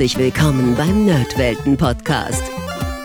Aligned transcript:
Herzlich 0.00 0.18
willkommen 0.18 0.74
beim 0.76 1.04
Nerdwelten 1.04 1.76
Podcast. 1.76 2.42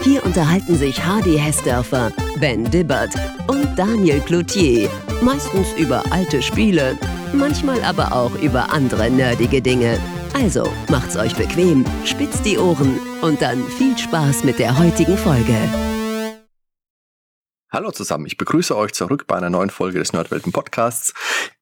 Hier 0.01 0.23
unterhalten 0.23 0.77
sich 0.77 1.05
Hardy 1.05 1.37
Hessdörfer, 1.37 2.13
Ben 2.39 2.63
Dibbert 2.71 3.13
und 3.47 3.77
Daniel 3.77 4.21
Cloutier. 4.21 4.89
Meistens 5.21 5.73
über 5.73 6.01
alte 6.11 6.41
Spiele, 6.41 6.97
manchmal 7.33 7.83
aber 7.83 8.13
auch 8.13 8.33
über 8.35 8.71
andere 8.71 9.11
nerdige 9.11 9.61
Dinge. 9.61 9.99
Also 10.35 10.71
macht's 10.87 11.17
euch 11.17 11.35
bequem, 11.35 11.83
spitzt 12.05 12.45
die 12.45 12.57
Ohren 12.57 12.97
und 13.21 13.41
dann 13.41 13.61
viel 13.67 13.97
Spaß 13.97 14.45
mit 14.45 14.57
der 14.57 14.79
heutigen 14.79 15.17
Folge. 15.17 15.57
Hallo 17.73 17.91
zusammen, 17.91 18.25
ich 18.25 18.37
begrüße 18.37 18.73
euch 18.73 18.93
zurück 18.93 19.25
bei 19.27 19.35
einer 19.35 19.49
neuen 19.49 19.69
Folge 19.69 19.99
des 19.99 20.13
Nerdwelten 20.13 20.53
Podcasts. 20.53 21.13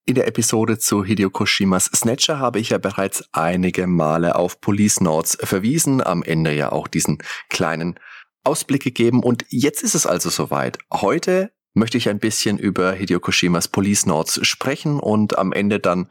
In 0.05 0.15
der 0.15 0.27
Episode 0.27 0.79
zu 0.79 1.05
Hideo 1.05 1.29
Koshimas 1.29 1.86
Snatcher 1.86 2.38
habe 2.38 2.59
ich 2.59 2.71
ja 2.71 2.77
bereits 2.77 3.23
einige 3.31 3.87
Male 3.87 4.36
auf 4.36 4.59
Police 4.59 5.00
Notes 5.00 5.37
verwiesen, 5.41 6.05
am 6.05 6.23
Ende 6.23 6.54
ja 6.54 6.73
auch 6.73 6.89
diesen 6.89 7.19
kleinen 7.50 7.97
Ausblick 8.43 8.83
gegeben 8.83 9.23
und 9.23 9.45
jetzt 9.47 9.81
ist 9.81 9.95
es 9.95 10.05
also 10.05 10.29
soweit. 10.29 10.78
Heute 10.92 11.54
möchte 11.73 11.97
ich 11.97 12.09
ein 12.09 12.19
bisschen 12.19 12.57
über 12.57 12.92
Hideo 12.92 13.21
Koshimas 13.21 13.69
Police 13.69 14.05
Notes 14.05 14.45
sprechen 14.45 15.00
und 15.00 15.37
am 15.37 15.54
Ende 15.54 15.79
dann 15.79 16.09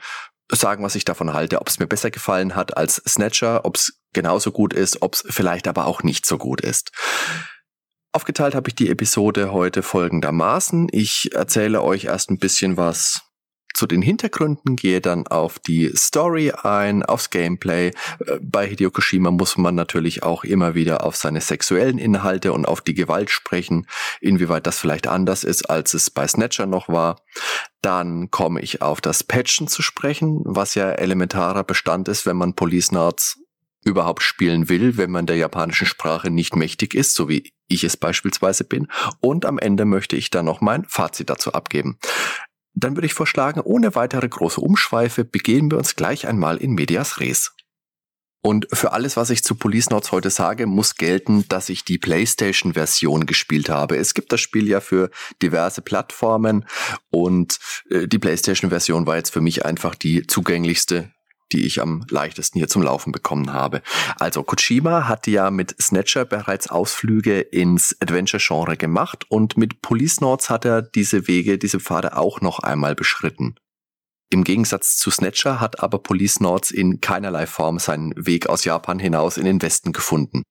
sagen, 0.51 0.83
was 0.83 0.95
ich 0.95 1.05
davon 1.05 1.35
halte, 1.35 1.61
ob 1.61 1.69
es 1.69 1.79
mir 1.79 1.87
besser 1.87 2.11
gefallen 2.11 2.57
hat 2.57 2.79
als 2.79 2.97
Snatcher, 3.07 3.67
ob 3.67 3.77
es 3.77 4.01
genauso 4.15 4.53
gut 4.53 4.73
ist, 4.73 5.03
ob 5.03 5.17
es 5.17 5.25
vielleicht 5.29 5.69
aber 5.69 5.85
auch 5.85 6.03
nicht 6.03 6.25
so 6.25 6.39
gut 6.39 6.63
ist. 6.63 6.93
Aufgeteilt 8.13 8.55
habe 8.55 8.71
ich 8.71 8.75
die 8.75 8.89
Episode 8.89 9.53
heute 9.53 9.83
folgendermaßen. 9.83 10.89
Ich 10.93 11.35
erzähle 11.35 11.83
euch 11.83 12.05
erst 12.05 12.31
ein 12.31 12.39
bisschen 12.39 12.79
was 12.79 13.32
zu 13.75 13.87
den 13.87 14.03
Hintergründen, 14.03 14.77
gehe 14.77 15.01
dann 15.01 15.27
auf 15.27 15.59
die 15.59 15.91
Story 15.97 16.51
ein, 16.51 17.03
aufs 17.03 17.31
Gameplay. 17.31 17.89
Äh, 17.89 18.39
bei 18.41 18.67
Hideo 18.67 18.91
Kojima 18.91 19.31
muss 19.31 19.57
man 19.57 19.75
natürlich 19.75 20.23
auch 20.23 20.45
immer 20.45 20.75
wieder 20.75 21.05
auf 21.05 21.17
seine 21.17 21.41
sexuellen 21.41 21.99
Inhalte 21.99 22.53
und 22.53 22.67
auf 22.67 22.81
die 22.81 22.95
Gewalt 22.95 23.31
sprechen, 23.31 23.87
inwieweit 24.21 24.67
das 24.67 24.79
vielleicht 24.79 25.07
anders 25.07 25.45
ist, 25.45 25.69
als 25.71 25.95
es 25.95 26.11
bei 26.11 26.27
Snatcher 26.27 26.67
noch 26.67 26.89
war. 26.89 27.21
Dann 27.81 28.31
komme 28.31 28.61
ich 28.61 28.83
auf 28.83 29.01
das 29.01 29.25
Patchen 29.25 29.69
zu 29.69 29.83
sprechen, 29.83 30.41
was 30.45 30.75
ja 30.75 30.91
elementarer 30.93 31.65
Bestand 31.65 32.09
ist, 32.09 32.27
wenn 32.27 32.37
man 32.37 32.55
Police 32.55 32.93
Nerds 32.93 33.39
überhaupt 33.85 34.23
spielen 34.23 34.69
will, 34.69 34.97
wenn 34.97 35.11
man 35.11 35.27
der 35.27 35.37
japanischen 35.37 35.87
Sprache 35.87 36.31
nicht 36.31 36.55
mächtig 36.55 36.95
ist, 36.95 37.15
so 37.15 37.29
wie 37.29 37.53
ich 37.69 37.85
es 37.85 37.97
beispielsweise 37.97 38.65
bin. 38.65 38.87
Und 39.21 39.45
am 39.45 39.59
Ende 39.59 39.85
möchte 39.85 40.17
ich 40.17 40.31
dann 40.31 40.45
noch 40.45 40.61
mein 40.61 40.85
Fazit 40.85 41.31
dazu 41.31 41.53
abgeben. 41.53 41.99
Dann 42.75 42.97
würde 42.97 43.07
ich 43.07 43.15
vorschlagen, 43.15 43.61
ohne 43.61 43.95
weitere 43.95 44.29
große 44.29 44.61
Umschweife 44.61 45.25
begehen 45.25 45.71
wir 45.71 45.79
uns 45.79 45.95
gleich 45.97 46.27
einmal 46.27 46.57
in 46.57 46.73
Medias 46.73 47.21
Res. 47.21 47.53
Und 48.45 48.67
für 48.73 48.93
alles, 48.93 49.17
was 49.17 49.31
ich 49.31 49.45
zu 49.45 49.55
Police 49.55 49.91
Notes 49.91 50.11
heute 50.11 50.29
sage, 50.29 50.67
muss 50.67 50.97
gelten, 50.97 51.47
dass 51.49 51.69
ich 51.69 51.85
die 51.85 51.99
PlayStation-Version 51.99 53.25
gespielt 53.25 53.69
habe. 53.69 53.97
Es 53.97 54.15
gibt 54.15 54.33
das 54.33 54.41
Spiel 54.41 54.67
ja 54.69 54.81
für 54.81 55.11
diverse 55.41 55.81
Plattformen 55.81 56.67
und 57.11 57.59
äh, 57.89 58.09
die 58.09 58.19
PlayStation-Version 58.19 59.07
war 59.07 59.17
jetzt 59.17 59.31
für 59.31 59.41
mich 59.41 59.65
einfach 59.65 59.95
die 59.95 60.27
zugänglichste 60.27 61.13
die 61.53 61.67
ich 61.67 61.81
am 61.81 62.05
leichtesten 62.09 62.59
hier 62.59 62.69
zum 62.69 62.83
Laufen 62.83 63.13
bekommen 63.13 63.53
habe. 63.53 63.83
Also 64.19 64.43
Kojima 64.43 65.09
hatte 65.09 65.31
ja 65.31 65.51
mit 65.51 65.75
Snatcher 65.81 66.25
bereits 66.25 66.69
Ausflüge 66.69 67.41
ins 67.41 67.97
Adventure-Genre 68.01 68.77
gemacht 68.77 69.25
und 69.29 69.57
mit 69.57 69.83
Police 69.83 70.21
Notes 70.21 70.51
hat 70.51 70.65
er 70.65 70.83
diese 70.83 71.29
Wege, 71.29 71.59
diese 71.59 71.81
Pfade 71.81 72.17
auch 72.17 72.41
noch 72.41 72.59
einmal 72.61 72.95
beschritten. 72.95 73.57
Im 74.31 74.45
Gegensatz 74.45 74.97
zu 74.97 75.11
Snatcher 75.11 75.61
hat 75.61 75.81
aber 75.81 75.99
Police 75.99 76.41
Notes 76.41 76.71
in 76.71 77.01
keinerlei 77.03 77.47
Form 77.47 77.79
seinen 77.79 78.15
Weg 78.17 78.49
aus 78.49 78.65
Japan 78.65 78.99
hinaus 78.99 79.37
in 79.37 79.45
den 79.45 79.61
Westen 79.61 79.93
gefunden. 79.93 80.43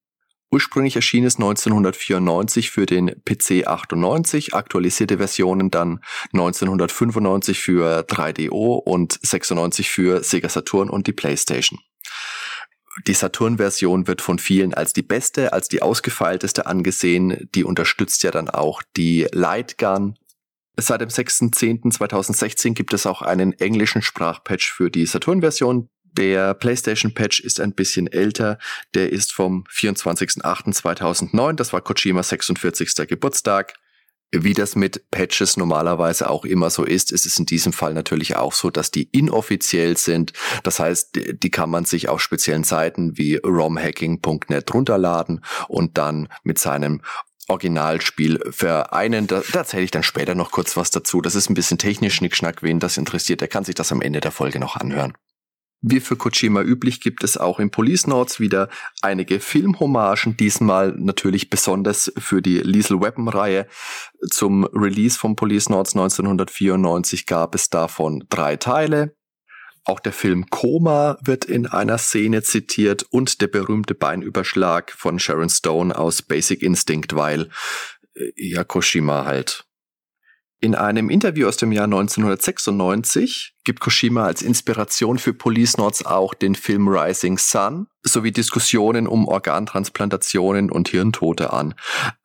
Ursprünglich 0.51 0.97
erschien 0.97 1.23
es 1.23 1.35
1994 1.35 2.71
für 2.71 2.85
den 2.85 3.21
PC 3.23 3.67
98, 3.67 4.53
aktualisierte 4.53 5.17
Versionen 5.17 5.71
dann 5.71 6.01
1995 6.33 7.57
für 7.59 8.01
3DO 8.01 8.77
und 8.77 9.17
96 9.21 9.89
für 9.89 10.23
Sega 10.23 10.49
Saturn 10.49 10.89
und 10.89 11.07
die 11.07 11.13
PlayStation. 11.13 11.79
Die 13.07 13.13
Saturn-Version 13.13 14.07
wird 14.07 14.21
von 14.21 14.39
vielen 14.39 14.73
als 14.73 14.91
die 14.91 15.01
beste, 15.01 15.53
als 15.53 15.69
die 15.69 15.81
ausgefeilteste 15.81 16.65
angesehen. 16.65 17.47
Die 17.55 17.63
unterstützt 17.63 18.21
ja 18.23 18.31
dann 18.31 18.49
auch 18.49 18.83
die 18.97 19.27
Lightgun. 19.31 20.17
Seit 20.77 20.99
dem 20.99 21.09
6.10.2016 21.09 22.73
gibt 22.73 22.93
es 22.93 23.05
auch 23.05 23.21
einen 23.21 23.53
englischen 23.53 24.01
Sprachpatch 24.01 24.69
für 24.71 24.91
die 24.91 25.05
Saturn-Version. 25.05 25.89
Der 26.17 26.53
PlayStation 26.53 27.13
Patch 27.13 27.39
ist 27.39 27.59
ein 27.59 27.73
bisschen 27.73 28.07
älter. 28.07 28.57
Der 28.93 29.11
ist 29.11 29.31
vom 29.31 29.65
24.08.2009. 29.73 31.53
Das 31.53 31.73
war 31.73 31.81
Kojimas 31.81 32.29
46. 32.29 33.07
Geburtstag. 33.07 33.73
Wie 34.33 34.53
das 34.53 34.77
mit 34.77 35.11
Patches 35.11 35.57
normalerweise 35.57 36.29
auch 36.29 36.45
immer 36.45 36.69
so 36.69 36.85
ist, 36.85 37.11
ist 37.11 37.25
es 37.25 37.37
in 37.37 37.45
diesem 37.45 37.73
Fall 37.73 37.93
natürlich 37.93 38.37
auch 38.37 38.53
so, 38.53 38.69
dass 38.69 38.89
die 38.89 39.03
inoffiziell 39.11 39.97
sind. 39.97 40.31
Das 40.63 40.79
heißt, 40.79 41.19
die 41.33 41.51
kann 41.51 41.69
man 41.69 41.83
sich 41.83 42.07
auf 42.07 42.21
speziellen 42.21 42.63
Seiten 42.63 43.17
wie 43.17 43.35
romhacking.net 43.35 44.73
runterladen 44.73 45.43
und 45.67 45.97
dann 45.97 46.29
mit 46.43 46.59
seinem 46.59 47.01
Originalspiel 47.49 48.39
vereinen. 48.51 49.27
Da, 49.27 49.43
da 49.51 49.59
erzähle 49.59 49.83
ich 49.83 49.91
dann 49.91 50.03
später 50.03 50.33
noch 50.33 50.51
kurz 50.51 50.77
was 50.77 50.91
dazu. 50.91 51.19
Das 51.19 51.35
ist 51.35 51.49
ein 51.49 51.53
bisschen 51.53 51.77
technisch 51.77 52.15
Schnickschnack. 52.15 52.63
Wen 52.63 52.79
das 52.79 52.95
interessiert, 52.95 53.41
der 53.41 53.49
kann 53.49 53.65
sich 53.65 53.75
das 53.75 53.91
am 53.91 54.01
Ende 54.01 54.21
der 54.21 54.31
Folge 54.31 54.59
noch 54.59 54.77
anhören. 54.77 55.13
Wie 55.83 55.99
für 55.99 56.15
Kojima 56.15 56.61
üblich 56.61 57.01
gibt 57.01 57.23
es 57.23 57.37
auch 57.37 57.59
in 57.59 57.71
Police 57.71 58.05
Notes 58.05 58.39
wieder 58.39 58.69
einige 59.01 59.39
Filmhommagen, 59.39 60.37
diesmal 60.37 60.93
natürlich 60.95 61.49
besonders 61.49 62.13
für 62.19 62.43
die 62.43 62.59
Lethal 62.59 63.01
Weapon 63.01 63.27
Reihe. 63.27 63.65
Zum 64.29 64.63
Release 64.65 65.17
von 65.17 65.35
Police 65.35 65.69
Notes 65.69 65.93
1994 65.95 67.25
gab 67.25 67.55
es 67.55 67.71
davon 67.71 68.23
drei 68.29 68.57
Teile. 68.57 69.15
Auch 69.83 69.99
der 69.99 70.13
Film 70.13 70.51
Koma 70.51 71.17
wird 71.23 71.45
in 71.45 71.65
einer 71.65 71.97
Szene 71.97 72.43
zitiert 72.43 73.03
und 73.09 73.41
der 73.41 73.47
berühmte 73.47 73.95
Beinüberschlag 73.95 74.91
von 74.91 75.17
Sharon 75.17 75.49
Stone 75.49 75.97
aus 75.97 76.21
Basic 76.21 76.61
Instinct, 76.61 77.15
weil 77.15 77.49
äh, 78.13 78.31
ja 78.35 78.63
Kojima 78.63 79.25
halt 79.25 79.65
in 80.63 80.75
einem 80.75 81.09
Interview 81.09 81.47
aus 81.47 81.57
dem 81.57 81.71
Jahr 81.71 81.85
1996 81.85 83.55
gibt 83.63 83.79
Koshima 83.79 84.25
als 84.25 84.43
Inspiration 84.43 85.17
für 85.17 85.33
Police 85.33 85.77
Notes 85.77 86.05
auch 86.05 86.35
den 86.35 86.53
Film 86.53 86.87
Rising 86.87 87.39
Sun 87.39 87.87
sowie 88.03 88.31
Diskussionen 88.31 89.07
um 89.07 89.27
Organtransplantationen 89.27 90.71
und 90.71 90.89
Hirntote 90.89 91.51
an. 91.51 91.73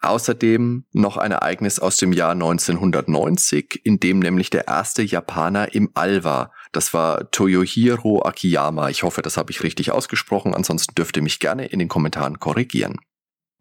Außerdem 0.02 0.84
noch 0.92 1.16
ein 1.16 1.32
Ereignis 1.32 1.78
aus 1.78 1.96
dem 1.96 2.12
Jahr 2.12 2.32
1990, 2.32 3.80
in 3.84 4.00
dem 4.00 4.18
nämlich 4.18 4.50
der 4.50 4.68
erste 4.68 5.02
Japaner 5.02 5.74
im 5.74 5.90
All 5.94 6.22
war. 6.22 6.52
Das 6.72 6.92
war 6.92 7.30
Toyohiro 7.30 8.22
Akiyama. 8.22 8.90
Ich 8.90 9.02
hoffe, 9.02 9.22
das 9.22 9.38
habe 9.38 9.50
ich 9.50 9.62
richtig 9.62 9.92
ausgesprochen. 9.92 10.54
Ansonsten 10.54 10.94
dürft 10.94 11.16
ihr 11.16 11.22
mich 11.22 11.40
gerne 11.40 11.68
in 11.68 11.78
den 11.78 11.88
Kommentaren 11.88 12.38
korrigieren. 12.38 12.98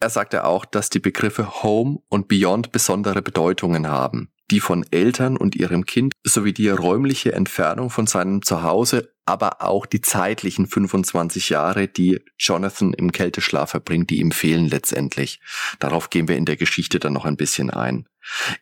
Er 0.01 0.09
sagte 0.09 0.43
auch, 0.43 0.65
dass 0.65 0.89
die 0.89 0.99
Begriffe 0.99 1.63
Home 1.63 1.99
und 2.09 2.27
Beyond 2.27 2.73
besondere 2.73 3.21
Bedeutungen 3.21 3.87
haben 3.87 4.33
die 4.51 4.59
von 4.59 4.85
Eltern 4.91 5.37
und 5.37 5.55
ihrem 5.55 5.85
Kind 5.85 6.13
sowie 6.23 6.53
die 6.53 6.69
räumliche 6.69 7.33
Entfernung 7.33 7.89
von 7.89 8.07
seinem 8.07 8.41
Zuhause, 8.41 9.11
aber 9.25 9.61
auch 9.61 9.85
die 9.85 10.01
zeitlichen 10.01 10.67
25 10.67 11.49
Jahre, 11.49 11.87
die 11.87 12.19
Jonathan 12.37 12.93
im 12.93 13.11
Kälteschlaf 13.11 13.71
verbringt, 13.71 14.09
die 14.11 14.19
ihm 14.19 14.31
fehlen 14.31 14.67
letztendlich. 14.67 15.39
Darauf 15.79 16.09
gehen 16.09 16.27
wir 16.27 16.37
in 16.37 16.45
der 16.45 16.57
Geschichte 16.57 16.99
dann 16.99 17.13
noch 17.13 17.25
ein 17.25 17.37
bisschen 17.37 17.71
ein. 17.71 18.07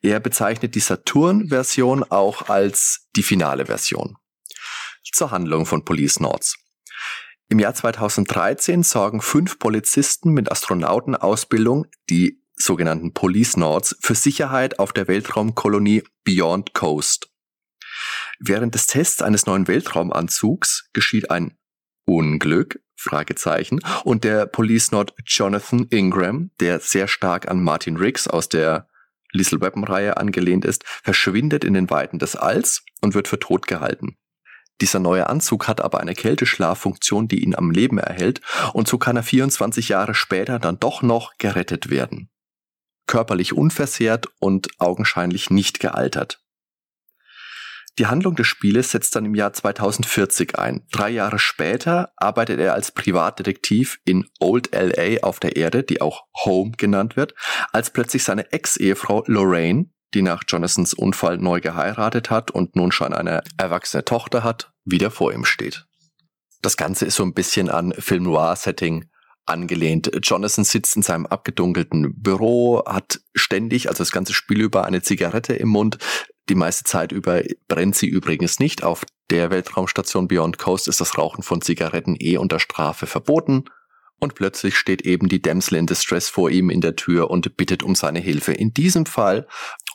Er 0.02 0.20
bezeichnet 0.20 0.76
die 0.76 0.80
Saturn-Version 0.80 2.04
auch 2.04 2.50
als 2.50 3.08
die 3.16 3.24
finale 3.24 3.66
Version. 3.66 4.18
Zur 5.12 5.32
Handlung 5.32 5.66
von 5.66 5.86
Police 5.86 6.20
Notes. 6.20 6.58
Im 7.50 7.60
Jahr 7.60 7.76
2013 7.76 8.82
sorgen 8.82 9.22
fünf 9.22 9.60
Polizisten 9.60 10.32
mit 10.32 10.52
Astronautenausbildung, 10.52 11.86
die 12.10 12.43
sogenannten 12.64 13.14
Police 13.14 13.58
Nords 13.58 13.96
für 14.00 14.16
Sicherheit 14.16 14.80
auf 14.80 14.94
der 14.94 15.08
Weltraumkolonie 15.08 16.04
Beyond 16.24 16.74
Coast. 16.74 17.30
Während 18.40 18.74
des 18.74 18.88
Tests 18.88 19.22
eines 19.22 19.46
neuen 19.46 19.68
Weltraumanzugs 19.68 20.90
geschieht 20.94 21.30
ein 21.30 21.58
Unglück, 22.06 22.80
Fragezeichen, 22.96 23.80
und 24.04 24.24
der 24.24 24.46
Police 24.46 24.92
Nord 24.92 25.14
Jonathan 25.26 25.88
Ingram, 25.90 26.52
der 26.60 26.80
sehr 26.80 27.08
stark 27.08 27.50
an 27.50 27.62
Martin 27.62 27.98
Riggs 27.98 28.28
aus 28.28 28.50
der 28.50 28.88
Lethal 29.32 29.62
Weapon 29.62 29.84
Reihe 29.84 30.18
angelehnt 30.18 30.64
ist, 30.66 30.84
verschwindet 30.86 31.64
in 31.64 31.74
den 31.74 31.90
Weiten 31.90 32.20
des 32.20 32.36
Alls 32.36 32.84
und 33.02 33.14
wird 33.14 33.28
für 33.28 33.40
tot 33.40 33.68
gehalten. 33.68 34.18
Dieser 34.82 35.00
neue 35.00 35.28
Anzug 35.30 35.68
hat 35.68 35.82
aber 35.82 36.00
eine 36.00 36.14
Kälteschlaffunktion, 36.14 37.28
die 37.28 37.44
ihn 37.44 37.56
am 37.56 37.72
Leben 37.72 37.98
erhält, 37.98 38.42
und 38.74 38.88
so 38.88 38.98
kann 38.98 39.16
er 39.16 39.24
24 39.24 39.90
Jahre 39.90 40.14
später 40.14 40.60
dann 40.60 40.80
doch 40.80 41.02
noch 41.02 41.38
gerettet 41.38 41.90
werden 41.90 42.30
körperlich 43.08 43.54
unversehrt 43.54 44.28
und 44.40 44.70
augenscheinlich 44.80 45.50
nicht 45.50 45.80
gealtert. 45.80 46.44
Die 48.00 48.08
Handlung 48.08 48.36
des 48.36 48.48
Spieles 48.48 48.90
setzt 48.90 49.16
dann 49.16 49.26
im 49.26 49.36
Jahr 49.36 49.54
2040 49.54 50.58
ein. 50.58 50.88
Drei 50.92 51.12
Jahre 51.12 51.38
später 51.38 52.12
arbeitet 52.16 52.60
er 52.60 52.74
als 52.74 52.92
Privatdetektiv 52.92 54.00
in 54.04 54.28
Old 54.40 54.72
LA 54.74 55.22
auf 55.22 55.40
der 55.40 55.56
Erde, 55.58 55.84
die 55.84 56.02
auch 56.02 56.24
Home 56.44 56.72
genannt 56.72 57.16
wird, 57.16 57.36
als 57.72 57.92
plötzlich 57.92 58.24
seine 58.24 58.52
Ex-Ehefrau 58.52 59.24
Lorraine, 59.28 59.92
die 60.16 60.24
nach 60.24 60.44
Jonasons 60.48 60.96
Unfall 60.96 61.38
neu 61.38 61.62
geheiratet 61.62 62.32
hat 62.32 62.50
und 62.50 62.76
nun 62.76 62.92
schon 62.92 63.14
eine 63.14 63.44
erwachsene 63.58 64.04
Tochter 64.04 64.44
hat, 64.44 64.74
wieder 64.86 65.12
vor 65.12 65.32
ihm 65.32 65.46
steht. 65.46 65.86
Das 66.64 66.78
Ganze 66.78 67.06
ist 67.06 67.16
so 67.16 67.24
ein 67.24 67.34
bisschen 67.34 67.70
an 67.70 67.94
Film 67.94 68.24
Noir-Setting 68.24 69.10
angelehnt. 69.46 70.12
Jonathan 70.24 70.64
sitzt 70.64 70.96
in 70.96 71.02
seinem 71.02 71.26
abgedunkelten 71.26 72.22
Büro, 72.22 72.84
hat 72.86 73.20
ständig, 73.34 73.90
also 73.90 74.00
das 74.00 74.12
ganze 74.12 74.34
Spiel 74.34 74.62
über, 74.62 74.86
eine 74.86 75.02
Zigarette 75.02 75.54
im 75.54 75.70
Mund. 75.70 75.98
Die 76.50 76.56
meiste 76.56 76.84
Zeit 76.84 77.12
über 77.12 77.42
brennt 77.68 77.96
sie 77.96 78.08
übrigens 78.08 78.60
nicht. 78.60 78.84
Auf 78.84 79.06
der 79.30 79.50
Weltraumstation 79.50 80.28
Beyond 80.28 80.58
Coast 80.58 80.88
ist 80.88 81.02
das 81.02 81.18
Rauchen 81.18 81.44
von 81.44 81.62
Zigaretten 81.62 82.16
eh 82.20 82.38
unter 82.38 82.60
Strafe 82.60 83.08
verboten. 83.08 83.66
Und 84.20 84.36
plötzlich 84.36 84.78
steht 84.78 85.02
eben 85.02 85.28
die 85.28 85.42
Damsel 85.42 85.78
in 85.78 85.86
Distress 85.86 86.30
vor 86.30 86.50
ihm 86.50 86.70
in 86.70 86.80
der 86.80 86.96
Tür 86.96 87.30
und 87.30 87.58
bittet 87.58 87.84
um 87.84 87.96
seine 87.96 88.20
Hilfe. 88.20 88.54
In 88.54 88.74
diesem 88.74 89.06
Fall 89.06 89.48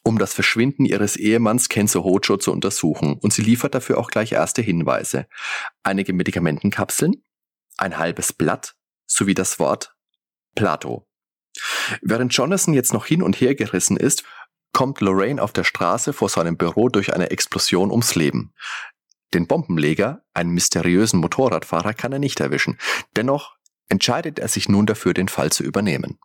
um 0.03 0.19
das 0.19 0.33
Verschwinden 0.33 0.85
ihres 0.85 1.17
Ehemanns 1.17 1.69
Kenzo 1.69 2.03
Hojo 2.03 2.39
zu 2.39 2.53
untersuchen. 2.53 3.19
Und 3.21 3.33
sie 3.33 3.43
liefert 3.43 3.75
dafür 3.75 3.99
auch 3.99 4.11
gleich 4.11 4.33
erste 4.33 4.63
Hinweise. 4.63 5.27
Einige 5.83 6.13
Medikamentenkapseln, 6.13 7.23
ein 7.77 7.99
halbes 7.99 8.33
Blatt 8.33 8.75
sowie 9.09 9.35
das 9.35 9.59
Wort 9.59 9.97
Plato. 10.55 11.09
Während 12.03 12.33
Jonathan 12.33 12.75
jetzt 12.75 12.93
noch 12.93 13.07
hin 13.07 13.23
und 13.23 13.41
her 13.41 13.57
gerissen 13.57 13.97
ist, 13.97 14.23
kommt 14.73 15.01
Lorraine 15.01 15.43
auf 15.43 15.53
der 15.53 15.65
Straße 15.65 16.13
vor 16.13 16.29
seinem 16.29 16.57
Büro 16.57 16.89
durch 16.89 17.15
eine 17.15 17.31
Explosion 17.31 17.91
ums 17.91 18.15
Leben. 18.15 18.53
Den 19.35 19.47
Bombenleger, 19.47 20.23
einen 20.35 20.51
mysteriösen 20.51 21.21
Motorradfahrer, 21.21 21.95
kann 21.95 22.13
er 22.13 22.19
nicht 22.19 22.41
erwischen. 22.41 22.79
Dennoch 23.17 23.57
entscheidet 23.89 24.39
er 24.39 24.49
sich 24.49 24.69
nun 24.69 24.87
dafür, 24.87 25.15
den 25.15 25.29
Fall 25.29 25.51
zu 25.51 25.65
übernehmen. 25.65 26.19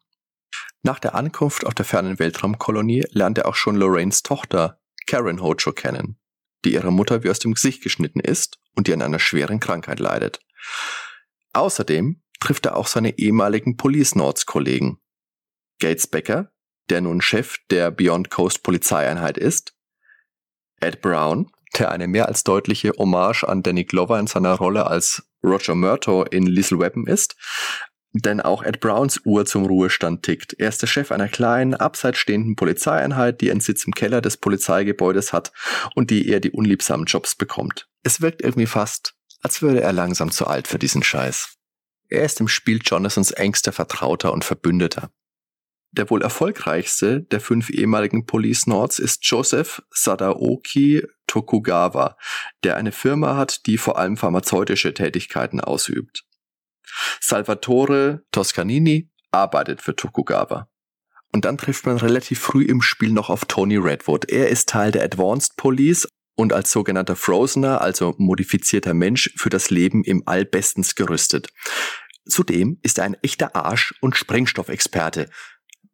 Nach 0.83 0.99
der 0.99 1.15
Ankunft 1.15 1.65
auf 1.65 1.73
der 1.73 1.85
fernen 1.85 2.19
Weltraumkolonie 2.19 3.05
lernt 3.11 3.37
er 3.37 3.47
auch 3.47 3.55
schon 3.55 3.75
Lorraines 3.75 4.21
Tochter, 4.23 4.79
Karen 5.07 5.41
Hojo, 5.41 5.71
kennen, 5.71 6.17
die 6.65 6.73
ihrer 6.73 6.91
Mutter 6.91 7.23
wie 7.23 7.29
aus 7.29 7.39
dem 7.39 7.53
Gesicht 7.53 7.81
geschnitten 7.81 8.19
ist 8.19 8.59
und 8.75 8.87
die 8.87 8.93
an 8.93 9.01
einer 9.01 9.19
schweren 9.19 9.59
Krankheit 9.59 9.99
leidet. 9.99 10.39
Außerdem 11.53 12.22
trifft 12.43 12.65
er 12.65 12.75
auch 12.75 12.87
seine 12.87 13.17
ehemaligen 13.17 13.77
Police 13.77 14.15
Nords 14.15 14.45
Kollegen. 14.45 14.99
Gates 15.79 16.07
Becker, 16.07 16.51
der 16.89 16.99
nun 16.99 17.21
Chef 17.21 17.55
der 17.69 17.89
Beyond 17.89 18.29
Coast 18.29 18.63
Polizeieinheit 18.63 19.37
ist, 19.37 19.73
Ed 20.81 21.01
Brown, 21.01 21.49
der 21.79 21.89
eine 21.89 22.09
mehr 22.09 22.27
als 22.27 22.43
deutliche 22.43 22.91
Hommage 22.97 23.45
an 23.45 23.63
Danny 23.63 23.85
Glover 23.85 24.19
in 24.19 24.27
seiner 24.27 24.55
Rolle 24.55 24.87
als 24.87 25.23
Roger 25.41 25.73
Murtaugh 25.73 26.25
in 26.31 26.45
Lethal 26.45 26.79
Weapon 26.79 27.07
ist, 27.07 27.37
denn 28.11 28.41
auch 28.41 28.61
Ed 28.61 28.81
Browns 28.81 29.21
Uhr 29.23 29.45
zum 29.45 29.65
Ruhestand 29.65 30.23
tickt. 30.23 30.53
Er 30.59 30.67
ist 30.67 30.81
der 30.81 30.87
Chef 30.87 31.13
einer 31.13 31.29
kleinen, 31.29 31.73
abseits 31.73 32.17
stehenden 32.17 32.57
Polizeieinheit, 32.57 33.39
die 33.39 33.51
einen 33.51 33.61
Sitz 33.61 33.85
im 33.85 33.93
Keller 33.93 34.19
des 34.19 34.35
Polizeigebäudes 34.35 35.31
hat 35.31 35.53
und 35.95 36.11
die 36.11 36.27
eher 36.27 36.41
die 36.41 36.51
unliebsamen 36.51 37.05
Jobs 37.05 37.35
bekommt. 37.35 37.87
Es 38.03 38.19
wirkt 38.19 38.41
irgendwie 38.41 38.67
fast, 38.67 39.15
als 39.41 39.61
würde 39.61 39.79
er 39.79 39.93
langsam 39.93 40.29
zu 40.29 40.45
alt 40.45 40.67
für 40.67 40.77
diesen 40.77 41.03
Scheiß. 41.03 41.57
Er 42.13 42.25
ist 42.25 42.39
im 42.39 42.47
Spiel 42.47 42.79
Jonathans 42.83 43.31
engster 43.31 43.71
Vertrauter 43.71 44.33
und 44.33 44.45
Verbündeter. 44.45 45.11
Der 45.93 46.11
wohl 46.11 46.21
erfolgreichste 46.21 47.21
der 47.21 47.41
fünf 47.41 47.71
ehemaligen 47.71 48.27
Police 48.27 48.67
Nords 48.67 48.99
ist 48.99 49.25
Joseph 49.25 49.81
Sadaoki 49.89 51.07
Tokugawa, 51.25 52.15
der 52.63 52.77
eine 52.77 52.91
Firma 52.91 53.35
hat, 53.35 53.65
die 53.65 53.79
vor 53.79 53.97
allem 53.97 54.15
pharmazeutische 54.15 54.93
Tätigkeiten 54.93 55.59
ausübt. 55.59 56.23
Salvatore 57.19 58.21
Toscanini 58.31 59.09
arbeitet 59.31 59.81
für 59.81 59.95
Tokugawa. 59.95 60.69
Und 61.31 61.45
dann 61.45 61.57
trifft 61.57 61.87
man 61.87 61.97
relativ 61.97 62.39
früh 62.39 62.63
im 62.63 62.83
Spiel 62.83 63.11
noch 63.11 63.31
auf 63.31 63.45
Tony 63.45 63.77
Redwood. 63.77 64.29
Er 64.29 64.49
ist 64.49 64.69
Teil 64.69 64.91
der 64.91 65.03
Advanced 65.03 65.55
Police 65.57 66.07
und 66.35 66.53
als 66.53 66.71
sogenannter 66.71 67.15
Frozener, 67.15 67.81
also 67.81 68.15
modifizierter 68.17 68.93
Mensch, 68.93 69.31
für 69.35 69.49
das 69.49 69.69
Leben 69.69 70.03
im 70.03 70.23
All 70.25 70.45
bestens 70.45 70.95
gerüstet. 70.95 71.49
Zudem 72.25 72.79
ist 72.81 72.97
er 72.97 73.05
ein 73.05 73.17
echter 73.21 73.55
Arsch- 73.55 73.95
und 74.01 74.15
Sprengstoffexperte. 74.15 75.29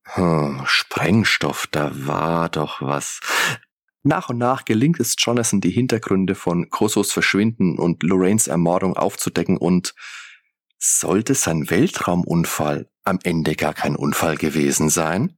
Hm, 0.04 0.62
Sprengstoff, 0.66 1.68
da 1.68 1.92
war 1.94 2.50
doch 2.50 2.82
was. 2.82 3.20
Nach 4.04 4.30
und 4.30 4.38
nach 4.38 4.66
gelingt 4.66 5.00
es 5.00 5.16
Jonathan, 5.18 5.62
die 5.62 5.72
Hintergründe 5.72 6.36
von 6.36 6.70
Kosos 6.70 7.12
Verschwinden 7.12 7.78
und 7.78 8.04
Lorraines 8.04 8.48
Ermordung 8.48 8.96
aufzudecken 8.96 9.58
und 9.58 9.94
sollte 10.78 11.36
sein 11.36 11.70
Weltraumunfall 11.70 12.90
am 13.04 13.20
Ende 13.24 13.56
gar 13.56 13.74
kein 13.74 13.96
Unfall 13.96 14.38
gewesen 14.38 14.90
sein? 14.90 15.38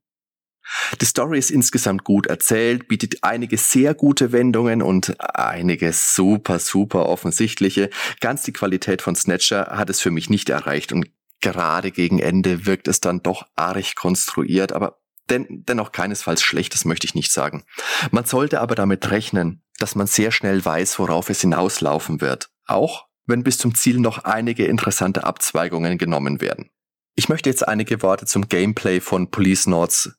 Die 0.99 1.05
Story 1.05 1.39
ist 1.39 1.51
insgesamt 1.51 2.03
gut 2.03 2.27
erzählt, 2.27 2.87
bietet 2.87 3.23
einige 3.23 3.57
sehr 3.57 3.93
gute 3.93 4.31
Wendungen 4.31 4.81
und 4.81 5.15
einige 5.19 5.93
super, 5.93 6.59
super 6.59 7.07
offensichtliche. 7.07 7.89
Ganz 8.19 8.43
die 8.43 8.53
Qualität 8.53 9.01
von 9.01 9.15
Snatcher 9.15 9.67
hat 9.71 9.89
es 9.89 10.01
für 10.01 10.11
mich 10.11 10.29
nicht 10.29 10.49
erreicht 10.49 10.91
und 10.91 11.07
gerade 11.39 11.91
gegen 11.91 12.19
Ende 12.19 12.65
wirkt 12.65 12.87
es 12.87 13.01
dann 13.01 13.23
doch 13.23 13.47
arg 13.55 13.95
konstruiert, 13.95 14.73
aber 14.73 14.99
den, 15.29 15.63
dennoch 15.65 15.91
keinesfalls 15.91 16.43
schlecht, 16.43 16.73
das 16.73 16.85
möchte 16.85 17.05
ich 17.07 17.15
nicht 17.15 17.31
sagen. 17.31 17.63
Man 18.11 18.25
sollte 18.25 18.61
aber 18.61 18.75
damit 18.75 19.09
rechnen, 19.11 19.63
dass 19.79 19.95
man 19.95 20.07
sehr 20.07 20.31
schnell 20.31 20.63
weiß, 20.63 20.99
worauf 20.99 21.29
es 21.29 21.41
hinauslaufen 21.41 22.21
wird. 22.21 22.49
Auch 22.65 23.07
wenn 23.25 23.43
bis 23.43 23.57
zum 23.57 23.75
Ziel 23.75 23.99
noch 23.99 24.19
einige 24.25 24.65
interessante 24.65 25.23
Abzweigungen 25.23 25.97
genommen 25.97 26.41
werden. 26.41 26.69
Ich 27.15 27.29
möchte 27.29 27.49
jetzt 27.49 27.67
einige 27.67 28.01
Worte 28.01 28.25
zum 28.25 28.47
Gameplay 28.47 28.99
von 28.99 29.31
Police 29.31 29.67
Nords 29.67 30.13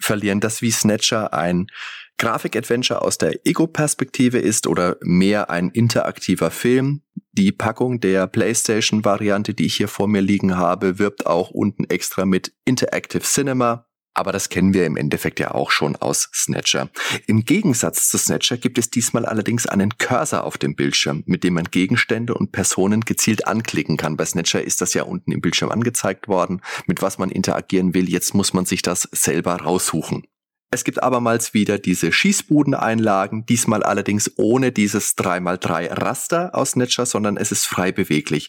verlieren, 0.00 0.40
das 0.40 0.62
wie 0.62 0.70
Snatcher 0.70 1.32
ein 1.32 1.66
Grafik-Adventure 2.18 3.02
aus 3.02 3.18
der 3.18 3.46
Ego-Perspektive 3.46 4.38
ist 4.38 4.66
oder 4.66 4.96
mehr 5.02 5.50
ein 5.50 5.70
interaktiver 5.70 6.50
Film. 6.50 7.02
Die 7.32 7.52
Packung 7.52 8.00
der 8.00 8.26
PlayStation-Variante, 8.26 9.52
die 9.52 9.66
ich 9.66 9.76
hier 9.76 9.88
vor 9.88 10.08
mir 10.08 10.22
liegen 10.22 10.56
habe, 10.56 10.98
wirbt 10.98 11.26
auch 11.26 11.50
unten 11.50 11.84
extra 11.84 12.24
mit 12.24 12.54
Interactive 12.64 13.22
Cinema. 13.22 13.85
Aber 14.16 14.32
das 14.32 14.48
kennen 14.48 14.72
wir 14.72 14.86
im 14.86 14.96
Endeffekt 14.96 15.40
ja 15.40 15.50
auch 15.50 15.70
schon 15.70 15.94
aus 15.94 16.30
Snatcher. 16.32 16.88
Im 17.26 17.44
Gegensatz 17.44 18.08
zu 18.08 18.16
Snatcher 18.16 18.56
gibt 18.56 18.78
es 18.78 18.88
diesmal 18.88 19.26
allerdings 19.26 19.66
einen 19.66 19.98
Cursor 19.98 20.44
auf 20.44 20.56
dem 20.56 20.74
Bildschirm, 20.74 21.22
mit 21.26 21.44
dem 21.44 21.52
man 21.52 21.64
Gegenstände 21.64 22.32
und 22.32 22.50
Personen 22.50 23.02
gezielt 23.02 23.46
anklicken 23.46 23.98
kann. 23.98 24.16
Bei 24.16 24.24
Snatcher 24.24 24.62
ist 24.62 24.80
das 24.80 24.94
ja 24.94 25.02
unten 25.02 25.32
im 25.32 25.42
Bildschirm 25.42 25.70
angezeigt 25.70 26.28
worden, 26.28 26.62
mit 26.86 27.02
was 27.02 27.18
man 27.18 27.28
interagieren 27.28 27.92
will. 27.92 28.08
Jetzt 28.08 28.32
muss 28.32 28.54
man 28.54 28.64
sich 28.64 28.80
das 28.80 29.06
selber 29.12 29.56
raussuchen. 29.56 30.26
Es 30.70 30.82
gibt 30.82 31.02
abermals 31.02 31.52
wieder 31.52 31.78
diese 31.78 32.10
Schießbudeneinlagen, 32.10 33.44
diesmal 33.44 33.82
allerdings 33.82 34.32
ohne 34.36 34.72
dieses 34.72 35.14
3x3 35.18 35.92
Raster 35.92 36.54
aus 36.54 36.70
Snatcher, 36.70 37.04
sondern 37.04 37.36
es 37.36 37.52
ist 37.52 37.66
frei 37.66 37.92
beweglich. 37.92 38.48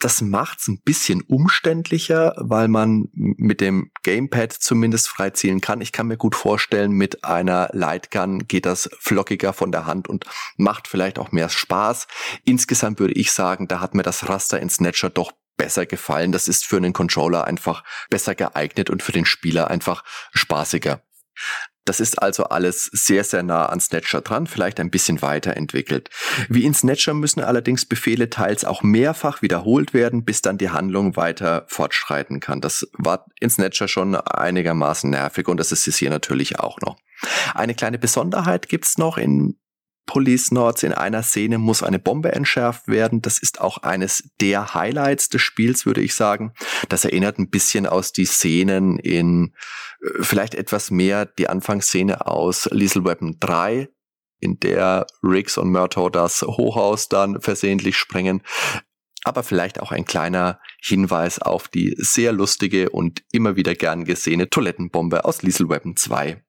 Das 0.00 0.22
macht's 0.22 0.66
ein 0.66 0.80
bisschen 0.82 1.20
umständlicher, 1.20 2.34
weil 2.38 2.68
man 2.68 3.08
mit 3.12 3.60
dem 3.60 3.90
Gamepad 4.02 4.50
zumindest 4.50 5.08
frei 5.08 5.28
zielen 5.28 5.60
kann. 5.60 5.82
Ich 5.82 5.92
kann 5.92 6.06
mir 6.06 6.16
gut 6.16 6.34
vorstellen, 6.34 6.92
mit 6.92 7.22
einer 7.22 7.68
Lightgun 7.74 8.48
geht 8.48 8.64
das 8.64 8.88
flockiger 8.98 9.52
von 9.52 9.72
der 9.72 9.84
Hand 9.84 10.08
und 10.08 10.24
macht 10.56 10.88
vielleicht 10.88 11.18
auch 11.18 11.32
mehr 11.32 11.50
Spaß. 11.50 12.06
Insgesamt 12.44 12.98
würde 12.98 13.12
ich 13.12 13.30
sagen, 13.30 13.68
da 13.68 13.80
hat 13.80 13.94
mir 13.94 14.02
das 14.02 14.26
Raster 14.26 14.58
in 14.58 14.70
Snatcher 14.70 15.10
doch 15.10 15.32
besser 15.58 15.84
gefallen. 15.84 16.32
Das 16.32 16.48
ist 16.48 16.64
für 16.64 16.78
einen 16.78 16.94
Controller 16.94 17.44
einfach 17.44 17.84
besser 18.08 18.34
geeignet 18.34 18.88
und 18.88 19.02
für 19.02 19.12
den 19.12 19.26
Spieler 19.26 19.68
einfach 19.68 20.02
spaßiger. 20.32 21.02
Das 21.84 21.98
ist 22.00 22.22
also 22.22 22.44
alles 22.44 22.90
sehr, 22.92 23.24
sehr 23.24 23.42
nah 23.42 23.66
an 23.66 23.80
Snatcher 23.80 24.20
dran, 24.20 24.46
vielleicht 24.46 24.80
ein 24.80 24.90
bisschen 24.90 25.22
weiterentwickelt. 25.22 26.10
Wie 26.48 26.64
in 26.64 26.74
Snatcher 26.74 27.14
müssen 27.14 27.40
allerdings 27.40 27.86
Befehle 27.86 28.28
teils 28.30 28.64
auch 28.64 28.82
mehrfach 28.82 29.42
wiederholt 29.42 29.94
werden, 29.94 30.24
bis 30.24 30.42
dann 30.42 30.58
die 30.58 30.70
Handlung 30.70 31.16
weiter 31.16 31.64
fortschreiten 31.68 32.40
kann. 32.40 32.60
Das 32.60 32.86
war 32.92 33.26
in 33.40 33.50
Snatcher 33.50 33.88
schon 33.88 34.14
einigermaßen 34.14 35.10
nervig 35.10 35.48
und 35.48 35.58
das 35.58 35.72
ist 35.72 35.88
es 35.88 35.96
hier 35.96 36.10
natürlich 36.10 36.58
auch 36.58 36.78
noch. 36.80 36.96
Eine 37.54 37.74
kleine 37.74 37.98
Besonderheit 37.98 38.68
gibt's 38.68 38.98
noch 38.98 39.18
in 39.18 39.58
Police 40.10 40.50
Nords. 40.50 40.82
In 40.82 40.92
einer 40.92 41.22
Szene 41.22 41.58
muss 41.58 41.84
eine 41.84 42.00
Bombe 42.00 42.32
entschärft 42.32 42.88
werden. 42.88 43.22
Das 43.22 43.38
ist 43.38 43.60
auch 43.60 43.78
eines 43.78 44.28
der 44.40 44.74
Highlights 44.74 45.28
des 45.28 45.40
Spiels, 45.40 45.86
würde 45.86 46.00
ich 46.00 46.16
sagen. 46.16 46.52
Das 46.88 47.04
erinnert 47.04 47.38
ein 47.38 47.48
bisschen 47.48 47.86
aus 47.86 48.12
die 48.12 48.24
Szenen 48.24 48.98
in 48.98 49.54
äh, 50.02 50.24
vielleicht 50.24 50.56
etwas 50.56 50.90
mehr 50.90 51.26
die 51.26 51.48
Anfangsszene 51.48 52.26
aus 52.26 52.68
Lethal 52.72 53.04
Weapon 53.04 53.36
3, 53.38 53.88
in 54.40 54.58
der 54.58 55.06
Riggs 55.22 55.56
und 55.56 55.70
Murtaugh 55.70 56.10
das 56.10 56.42
Hochhaus 56.42 57.08
dann 57.08 57.40
versehentlich 57.40 57.96
sprengen. 57.96 58.42
Aber 59.22 59.44
vielleicht 59.44 59.78
auch 59.78 59.92
ein 59.92 60.06
kleiner 60.06 60.58
Hinweis 60.82 61.38
auf 61.38 61.68
die 61.68 61.94
sehr 61.98 62.32
lustige 62.32 62.90
und 62.90 63.22
immer 63.30 63.54
wieder 63.54 63.76
gern 63.76 64.04
gesehene 64.04 64.50
Toilettenbombe 64.50 65.24
aus 65.24 65.42
Lethal 65.42 65.68
Weapon 65.68 65.94
2. 65.94 66.42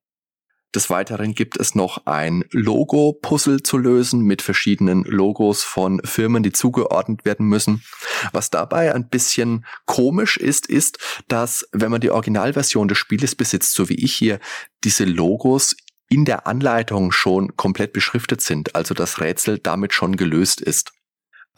Des 0.74 0.90
Weiteren 0.90 1.34
gibt 1.36 1.60
es 1.60 1.76
noch 1.76 2.06
ein 2.06 2.46
Logo-Puzzle 2.52 3.62
zu 3.62 3.78
lösen 3.78 4.22
mit 4.22 4.42
verschiedenen 4.42 5.04
Logos 5.04 5.64
von 5.64 6.02
Firmen, 6.06 6.44
die 6.44 6.54
zugeordnet 6.54 7.26
werden 7.26 7.46
müssen. 7.48 7.84
Was 8.32 8.52
dabei 8.52 8.96
ein 8.96 9.10
bisschen 9.10 9.66
komisch 9.86 10.38
ist, 10.38 10.68
ist, 10.68 10.98
dass 11.28 11.68
wenn 11.74 11.92
man 11.92 12.00
die 12.00 12.12
Originalversion 12.12 12.88
des 12.88 12.98
Spieles 12.98 13.36
besitzt, 13.36 13.74
so 13.74 13.90
wie 13.90 13.96
ich 13.96 14.14
hier, 14.14 14.40
diese 14.86 15.04
Logos 15.04 15.76
in 16.08 16.24
der 16.24 16.48
Anleitung 16.48 17.12
schon 17.12 17.58
komplett 17.58 17.92
beschriftet 17.92 18.42
sind, 18.42 18.76
also 18.76 18.94
das 18.94 19.20
Rätsel 19.20 19.60
damit 19.60 19.94
schon 19.94 20.16
gelöst 20.16 20.62
ist. 20.62 20.94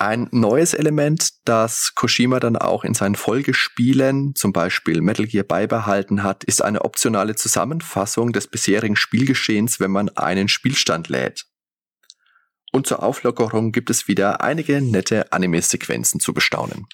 Ein 0.05 0.27
neues 0.31 0.73
Element, 0.73 1.29
das 1.45 1.95
Koshima 1.95 2.41
dann 2.41 2.57
auch 2.57 2.83
in 2.83 2.93
seinen 2.93 3.15
Folgespielen, 3.15 4.35
zum 4.35 4.51
Beispiel 4.51 4.99
Metal 4.99 5.25
Gear, 5.25 5.45
beibehalten 5.45 6.23
hat, 6.23 6.43
ist 6.43 6.61
eine 6.61 6.83
optionale 6.83 7.35
Zusammenfassung 7.35 8.33
des 8.33 8.47
bisherigen 8.47 8.97
Spielgeschehens, 8.97 9.79
wenn 9.79 9.91
man 9.91 10.09
einen 10.09 10.49
Spielstand 10.49 11.07
lädt. 11.07 11.45
Und 12.73 12.85
zur 12.85 13.01
Auflockerung 13.01 13.71
gibt 13.71 13.89
es 13.89 14.09
wieder 14.09 14.41
einige 14.41 14.81
nette 14.81 15.31
Anime-Sequenzen 15.31 16.19
zu 16.19 16.33
bestaunen. 16.33 16.85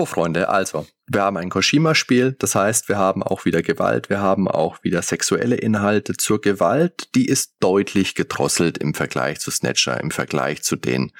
So, 0.00 0.06
Freunde, 0.06 0.48
also, 0.48 0.86
wir 1.08 1.20
haben 1.20 1.36
ein 1.36 1.50
Koshima-Spiel, 1.50 2.34
das 2.38 2.54
heißt, 2.54 2.88
wir 2.88 2.96
haben 2.96 3.22
auch 3.22 3.44
wieder 3.44 3.60
Gewalt, 3.60 4.08
wir 4.08 4.20
haben 4.20 4.48
auch 4.48 4.82
wieder 4.82 5.02
sexuelle 5.02 5.56
Inhalte 5.56 6.14
zur 6.16 6.40
Gewalt, 6.40 7.14
die 7.14 7.26
ist 7.26 7.56
deutlich 7.60 8.14
gedrosselt 8.14 8.78
im 8.78 8.94
Vergleich 8.94 9.40
zu 9.40 9.50
Snatcher, 9.50 10.00
im 10.00 10.10
Vergleich 10.10 10.62
zu 10.62 10.76
den 10.76 11.12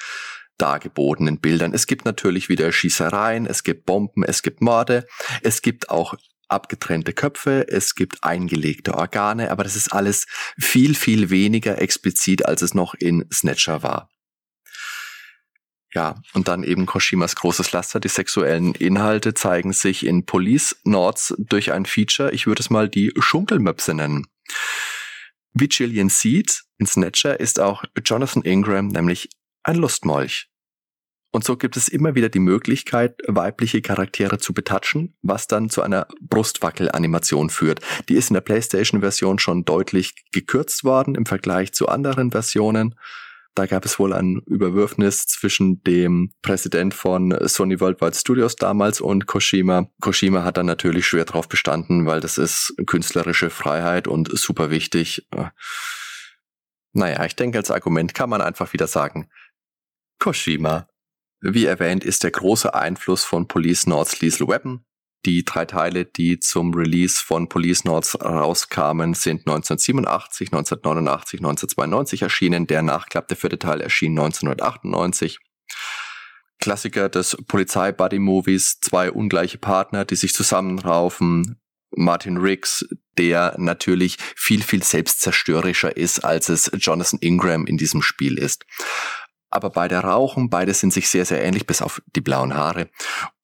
dargebotenen 0.57 1.41
Bildern. 1.41 1.75
Es 1.75 1.87
gibt 1.87 2.07
natürlich 2.07 2.49
wieder 2.49 2.73
Schießereien, 2.73 3.45
es 3.45 3.65
gibt 3.65 3.85
Bomben, 3.85 4.25
es 4.25 4.41
gibt 4.41 4.63
Morde, 4.63 5.05
es 5.43 5.61
gibt 5.61 5.91
auch 5.91 6.15
abgetrennte 6.49 7.13
Köpfe, 7.13 7.69
es 7.69 7.95
gibt 7.95 8.25
eingelegte 8.25 8.95
Organe, 8.95 9.51
aber 9.51 9.63
das 9.63 9.77
ist 9.77 9.93
alles 9.93 10.25
viel, 10.59 10.95
viel 10.95 11.29
weniger 11.29 11.83
explizit, 11.83 12.47
als 12.47 12.63
es 12.63 12.73
noch 12.73 12.95
in 12.95 13.27
Snatcher 13.31 13.83
war. 13.83 14.09
Ja, 15.93 16.23
und 16.35 16.47
dann 16.47 16.63
eben 16.63 16.87
Koshimas 16.87 17.35
großes 17.35 17.73
Laster. 17.73 17.99
Die 17.99 18.09
sexuellen 18.09 18.75
Inhalte 18.75 19.35
zeigen 19.35 19.73
sich 19.73 20.07
in 20.07 20.25
Police 20.25 20.77
Nords 20.85 21.35
durch 21.39 21.73
ein 21.73 21.85
Feature. 21.85 22.33
Ich 22.33 22.47
würde 22.47 22.61
es 22.61 22.71
mal 22.71 22.89
die 22.89 23.13
Schunkelmöpse 23.19 23.95
nennen. 23.95 24.27
Wie 25.53 25.69
Gillian 25.69 26.09
sieht, 26.09 26.63
in 26.79 26.87
Snatcher 26.87 27.41
ist 27.41 27.59
auch 27.59 27.83
Jonathan 28.05 28.43
Ingram 28.43 28.89
nämlich 28.89 29.29
ein 29.65 29.77
Lustmolch. 29.77 30.49
Und 31.33 31.45
so 31.45 31.57
gibt 31.57 31.77
es 31.77 31.89
immer 31.89 32.15
wieder 32.15 32.29
die 32.29 32.41
Möglichkeit, 32.41 33.17
weibliche 33.27 33.83
Charaktere 33.83 34.39
zu 34.39 34.53
betatschen, 34.53 35.17
was 35.23 35.47
dann 35.47 35.71
zu 35.71 35.83
einer 35.83 36.09
Brustwackel-Animation 36.21 37.51
führt. 37.51 37.81
Die 38.09 38.15
ist 38.15 38.31
in 38.31 38.35
der 38.35 38.41
PlayStation-Version 38.41 39.39
schon 39.39 39.65
deutlich 39.65 40.15
gekürzt 40.33 40.83
worden 40.83 41.15
im 41.15 41.27
Vergleich 41.27 41.73
zu 41.73 41.89
anderen 41.89 42.33
Versionen. 42.33 42.97
Da 43.55 43.67
gab 43.67 43.85
es 43.85 43.99
wohl 43.99 44.13
ein 44.13 44.41
Überwürfnis 44.47 45.27
zwischen 45.27 45.83
dem 45.83 46.33
Präsident 46.41 46.95
von 46.95 47.37
Sony 47.49 47.81
Worldwide 47.81 48.15
Studios 48.15 48.57
damals 48.57 49.01
und 49.01 49.27
Koshima. 49.27 49.91
Koshima 50.01 50.45
hat 50.45 50.57
dann 50.57 50.67
natürlich 50.67 51.07
schwer 51.07 51.25
drauf 51.25 51.49
bestanden, 51.49 52.07
weil 52.07 52.21
das 52.21 52.39
ist 52.39 52.75
künstlerische 52.87 53.51
Freiheit 53.51 54.07
und 54.07 54.31
super 54.39 54.71
wichtig. 54.71 55.27
Naja, 56.93 57.25
ich 57.25 57.37
denke, 57.37 57.59
als 57.59 57.71
Argument 57.71 58.15
kann 58.15 58.31
man 58.31 58.41
einfach 58.41 58.73
wieder 58.73 58.87
sagen, 58.87 59.29
Koshima. 60.19 60.89
Wie 61.41 61.65
erwähnt, 61.65 62.05
ist 62.05 62.23
der 62.23 62.31
große 62.31 62.75
Einfluss 62.75 63.25
von 63.25 63.49
Police 63.49 63.87
Nords 63.87 64.21
Lethal 64.21 64.47
Weapon 64.47 64.85
die 65.27 65.45
drei 65.45 65.67
Teile, 65.67 66.05
die 66.05 66.41
zum 66.41 66.75
Release 66.75 67.23
von 67.23 67.49
Police 67.49 67.85
Notes 67.85 68.19
rauskamen, 68.21 69.15
sind 69.15 69.41
1987, 69.41 70.49
1989, 70.49 71.41
1992 71.41 72.23
erschienen. 72.23 72.67
Der 72.67 72.83
Nachklapp, 72.83 73.29
der 73.29 73.37
vierte 73.37 73.59
Teil, 73.59 73.81
erschien 73.81 74.13
1998. 74.13 75.39
Klassiker 76.59 77.09
des 77.09 77.37
Polizei-Buddy-Movies, 77.49 78.81
zwei 78.81 79.11
ungleiche 79.11 79.59
Partner, 79.59 80.05
die 80.05 80.17
sich 80.17 80.35
zusammenraufen. 80.35 81.61
Martin 81.93 82.37
Riggs, 82.37 82.87
der 83.19 83.57
natürlich 83.59 84.17
viel, 84.37 84.63
viel 84.63 84.83
selbstzerstörerischer 84.83 85.97
ist, 85.97 86.21
als 86.21 86.49
es 86.49 86.71
Jonathan 86.79 87.19
Ingram 87.21 87.67
in 87.67 87.79
diesem 87.79 88.01
Spiel 88.01 88.39
ist 88.39 88.65
aber 89.51 89.71
beide 89.71 89.97
rauchen, 89.99 90.49
beide 90.49 90.75
sind 90.75 90.93
sich 90.93 91.09
sehr, 91.09 91.25
sehr 91.25 91.43
ähnlich, 91.43 91.67
bis 91.67 91.83
auf 91.83 92.01
die 92.15 92.21
blauen 92.21 92.55
Haare. 92.55 92.89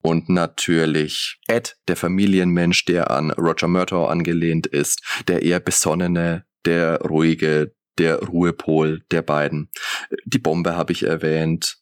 Und 0.03 0.29
natürlich 0.29 1.41
Ed, 1.49 1.77
der 1.89 1.97
Familienmensch, 1.97 2.85
der 2.85 3.11
an 3.11 3.33
Roger 3.33 3.69
Murtaugh 3.69 4.07
angelehnt 4.07 4.67
ist, 4.67 5.03
der 5.27 5.43
eher 5.43 5.61
besonnene, 5.61 6.45
der 6.65 7.01
ruhige, 7.01 7.75
der 7.99 8.21
Ruhepol 8.21 9.03
der 9.11 9.23
beiden. 9.23 9.71
Die 10.25 10.39
Bombe 10.39 10.77
habe 10.77 10.93
ich 10.93 11.03
erwähnt. 11.03 11.79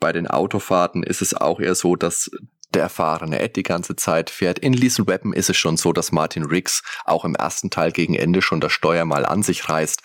Bei 0.00 0.12
den 0.12 0.26
Autofahrten 0.26 1.02
ist 1.02 1.22
es 1.22 1.34
auch 1.34 1.60
eher 1.60 1.74
so, 1.74 1.96
dass 1.96 2.30
der 2.74 2.82
erfahrene 2.82 3.40
Ed 3.40 3.56
die 3.56 3.62
ganze 3.62 3.96
Zeit 3.96 4.30
fährt. 4.30 4.58
In 4.58 4.72
Lethal 4.72 5.06
Weapon 5.06 5.32
ist 5.32 5.50
es 5.50 5.56
schon 5.56 5.76
so, 5.76 5.92
dass 5.92 6.10
Martin 6.10 6.44
Riggs 6.44 6.82
auch 7.04 7.24
im 7.24 7.34
ersten 7.34 7.70
Teil 7.70 7.92
gegen 7.92 8.14
Ende 8.14 8.40
schon 8.40 8.60
das 8.60 8.72
Steuer 8.72 9.04
mal 9.04 9.26
an 9.26 9.42
sich 9.42 9.68
reißt 9.68 10.02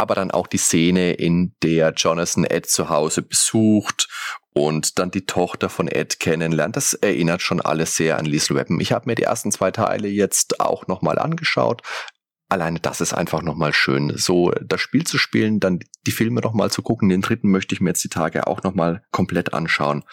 aber 0.00 0.14
dann 0.14 0.30
auch 0.30 0.46
die 0.46 0.56
Szene, 0.56 1.12
in 1.12 1.54
der 1.62 1.92
Jonathan 1.92 2.44
Ed 2.44 2.66
zu 2.66 2.88
Hause 2.88 3.22
besucht 3.22 4.08
und 4.54 4.98
dann 4.98 5.10
die 5.10 5.26
Tochter 5.26 5.68
von 5.68 5.88
Ed 5.88 6.18
kennenlernt. 6.18 6.76
Das 6.76 6.94
erinnert 6.94 7.42
schon 7.42 7.60
alles 7.60 7.96
sehr 7.96 8.18
an 8.18 8.24
Lethal 8.24 8.56
Weapon. 8.56 8.80
Ich 8.80 8.92
habe 8.92 9.08
mir 9.08 9.14
die 9.14 9.24
ersten 9.24 9.52
zwei 9.52 9.70
Teile 9.70 10.08
jetzt 10.08 10.60
auch 10.60 10.86
nochmal 10.86 11.18
angeschaut. 11.18 11.82
Alleine 12.48 12.80
das 12.80 13.00
ist 13.00 13.12
einfach 13.12 13.42
nochmal 13.42 13.72
schön, 13.72 14.16
so 14.16 14.50
das 14.50 14.80
Spiel 14.80 15.04
zu 15.04 15.18
spielen, 15.18 15.60
dann 15.60 15.80
die 16.06 16.10
Filme 16.10 16.40
nochmal 16.40 16.70
zu 16.70 16.82
gucken. 16.82 17.08
Den 17.08 17.20
dritten 17.20 17.50
möchte 17.50 17.74
ich 17.74 17.80
mir 17.80 17.90
jetzt 17.90 18.02
die 18.02 18.08
Tage 18.08 18.46
auch 18.46 18.62
nochmal 18.62 19.04
komplett 19.12 19.52
anschauen. 19.52 20.04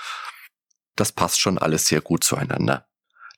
Das 0.95 1.11
passt 1.11 1.39
schon 1.39 1.57
alles 1.57 1.85
sehr 1.85 2.01
gut 2.01 2.23
zueinander. 2.23 2.85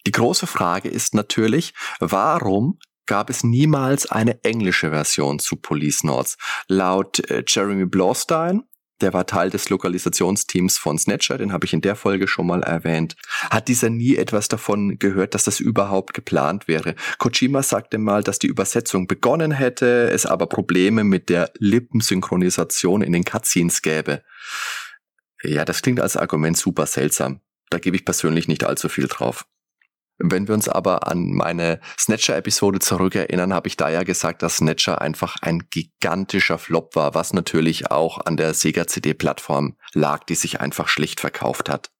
Die 0.06 0.12
große 0.12 0.48
Frage 0.48 0.89
ist 0.89 1.13
natürlich, 1.13 1.74
warum 2.00 2.79
gab 3.09 3.31
es 3.31 3.43
niemals 3.43 4.05
eine 4.05 4.43
englische 4.43 4.91
Version 4.91 5.39
zu 5.39 5.55
Police 5.55 6.03
Notes. 6.03 6.37
Laut 6.67 7.19
äh, 7.31 7.43
Jeremy 7.45 7.85
Blaustein, 7.85 8.61
der 9.01 9.13
war 9.13 9.25
Teil 9.25 9.49
des 9.49 9.67
Lokalisationsteams 9.69 10.77
von 10.77 10.99
Snatcher, 10.99 11.39
den 11.39 11.51
habe 11.51 11.65
ich 11.65 11.73
in 11.73 11.81
der 11.81 11.95
Folge 11.95 12.27
schon 12.27 12.45
mal 12.45 12.61
erwähnt, 12.61 13.15
hat 13.49 13.67
dieser 13.67 13.89
nie 13.89 14.15
etwas 14.15 14.47
davon 14.47 14.99
gehört, 14.99 15.33
dass 15.33 15.45
das 15.45 15.59
überhaupt 15.59 16.13
geplant 16.13 16.67
wäre. 16.67 16.93
Kojima 17.17 17.63
sagte 17.63 17.97
mal, 17.97 18.21
dass 18.21 18.37
die 18.37 18.47
Übersetzung 18.47 19.07
begonnen 19.07 19.53
hätte, 19.53 20.11
es 20.11 20.27
aber 20.27 20.45
Probleme 20.45 21.03
mit 21.03 21.29
der 21.29 21.51
Lippensynchronisation 21.57 23.01
in 23.01 23.13
den 23.13 23.25
Cutscenes 23.25 23.81
gäbe. 23.81 24.21
Ja, 25.41 25.65
das 25.65 25.81
klingt 25.81 25.99
als 25.99 26.15
Argument 26.15 26.57
super 26.57 26.85
seltsam. 26.85 27.41
Da 27.71 27.79
gebe 27.79 27.95
ich 27.95 28.05
persönlich 28.05 28.47
nicht 28.47 28.63
allzu 28.65 28.87
viel 28.87 29.07
drauf. 29.07 29.47
Wenn 30.19 30.47
wir 30.49 30.55
uns 30.55 30.67
aber 30.67 31.07
an 31.07 31.31
meine 31.31 31.79
Snatcher-Episode 31.97 32.79
zurückerinnern, 32.79 33.53
habe 33.53 33.69
ich 33.69 33.77
da 33.77 33.89
ja 33.89 34.03
gesagt, 34.03 34.43
dass 34.43 34.57
Snatcher 34.57 35.01
einfach 35.01 35.38
ein 35.41 35.63
gigantischer 35.69 36.57
Flop 36.57 36.95
war, 36.95 37.13
was 37.15 37.31
natürlich 37.31 37.89
auch 37.89 38.25
an 38.25 38.35
der 38.35 38.53
Sega 38.53 38.85
CD-Plattform 38.85 39.77
lag, 39.93 40.25
die 40.25 40.35
sich 40.35 40.59
einfach 40.59 40.89
schlicht 40.89 41.21
verkauft 41.21 41.69
hat. 41.69 41.91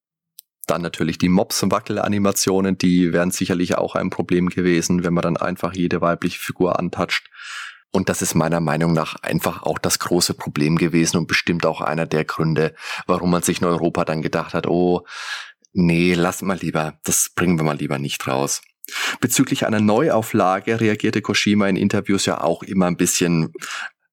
Dann 0.66 0.82
natürlich 0.82 1.16
die 1.16 1.30
Mops-Wackel-Animationen, 1.30 2.76
die 2.76 3.14
wären 3.14 3.30
sicherlich 3.30 3.76
auch 3.76 3.94
ein 3.94 4.10
Problem 4.10 4.50
gewesen, 4.50 5.02
wenn 5.02 5.14
man 5.14 5.22
dann 5.22 5.36
einfach 5.38 5.72
jede 5.72 6.02
weibliche 6.02 6.38
Figur 6.38 6.78
antatscht. 6.78 7.30
Und 7.92 8.08
das 8.08 8.22
ist 8.22 8.34
meiner 8.34 8.60
Meinung 8.60 8.92
nach 8.92 9.16
einfach 9.22 9.64
auch 9.64 9.78
das 9.78 9.98
große 9.98 10.34
Problem 10.34 10.76
gewesen 10.76 11.16
und 11.16 11.26
bestimmt 11.26 11.66
auch 11.66 11.80
einer 11.80 12.06
der 12.06 12.24
Gründe, 12.24 12.74
warum 13.06 13.30
man 13.30 13.42
sich 13.42 13.60
in 13.60 13.66
Europa 13.66 14.04
dann 14.04 14.22
gedacht 14.22 14.54
hat, 14.54 14.68
oh, 14.68 15.04
nee, 15.72 16.14
lass 16.14 16.42
mal 16.42 16.58
lieber, 16.58 16.98
das 17.04 17.30
bringen 17.34 17.58
wir 17.58 17.64
mal 17.64 17.76
lieber 17.76 17.98
nicht 17.98 18.26
raus. 18.26 18.62
Bezüglich 19.20 19.66
einer 19.66 19.80
Neuauflage 19.80 20.80
reagierte 20.80 21.22
Koshima 21.22 21.68
in 21.68 21.76
Interviews 21.76 22.26
ja 22.26 22.40
auch 22.40 22.62
immer 22.62 22.86
ein 22.86 22.96
bisschen 22.96 23.52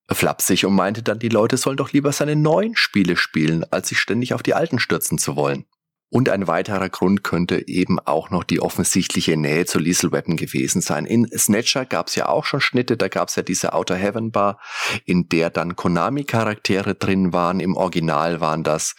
flapsig 0.10 0.66
und 0.66 0.76
meinte 0.76 1.04
dann, 1.04 1.20
die 1.20 1.30
Leute 1.30 1.58
sollen 1.58 1.78
doch 1.78 1.92
lieber 1.92 2.12
seine 2.12 2.36
neuen 2.36 2.76
Spiele 2.76 3.18
spielen, 3.18 3.66
als 3.72 3.90
sich 3.90 4.00
ständig 4.00 4.34
auf 4.34 4.44
die 4.44 4.54
alten 4.54 4.80
stürzen 4.80 5.18
zu 5.18 5.36
wollen. 5.36 5.66
Und 6.10 6.30
ein 6.30 6.48
weiterer 6.48 6.88
Grund 6.88 7.26
könnte 7.26 7.68
eben 7.68 8.00
auch 8.00 8.30
noch 8.30 8.46
die 8.46 8.62
offensichtliche 8.62 9.36
Nähe 9.36 9.66
zu 9.66 9.78
Lethal 9.78 10.14
Weapon 10.14 10.38
gewesen 10.38 10.80
sein. 10.80 11.06
In 11.06 11.28
Snatcher 11.38 11.86
gab 11.86 12.08
es 12.08 12.16
ja 12.16 12.30
auch 12.30 12.46
schon 12.46 12.62
Schnitte, 12.62 12.96
da 12.96 13.10
gab 13.10 13.28
es 13.28 13.36
ja 13.36 13.44
diese 13.44 13.74
Outer 13.74 13.98
Heaven 13.98 14.32
Bar, 14.32 14.62
in 15.04 15.28
der 15.28 15.50
dann 15.50 15.76
Konami-Charaktere 15.76 16.96
drin 16.96 17.34
waren. 17.34 17.60
Im 17.60 17.76
Original 17.76 18.40
waren 18.40 18.64
das 18.64 18.96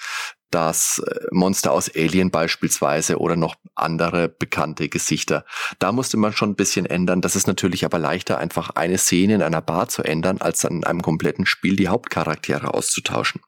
das 0.51 1.03
äh, 1.07 1.27
Monster 1.31 1.73
aus 1.73 1.91
Alien 1.95 2.31
beispielsweise 2.31 3.19
oder 3.19 3.37
noch 3.37 3.57
andere 3.75 4.29
bekannte 4.29 4.89
Gesichter. 4.89 5.45
Da 5.79 5.93
musste 5.93 6.17
man 6.17 6.33
schon 6.33 6.51
ein 6.51 6.57
bisschen 6.57 6.87
ändern. 6.87 7.21
Das 7.21 7.37
ist 7.37 7.47
natürlich 7.47 7.85
aber 7.85 7.99
leichter, 7.99 8.39
einfach 8.39 8.71
eine 8.71 8.99
Szene 8.99 9.35
in 9.35 9.43
einer 9.43 9.63
Bar 9.63 9.89
zu 9.89 10.03
ändern, 10.03 10.39
als 10.39 10.61
dann 10.61 10.79
in 10.79 10.85
einem 10.85 11.03
kompletten 11.03 11.47
Spiel 11.47 11.77
die 11.77 11.89
Hauptcharaktere 11.89 12.75
auszutauschen. 12.75 13.41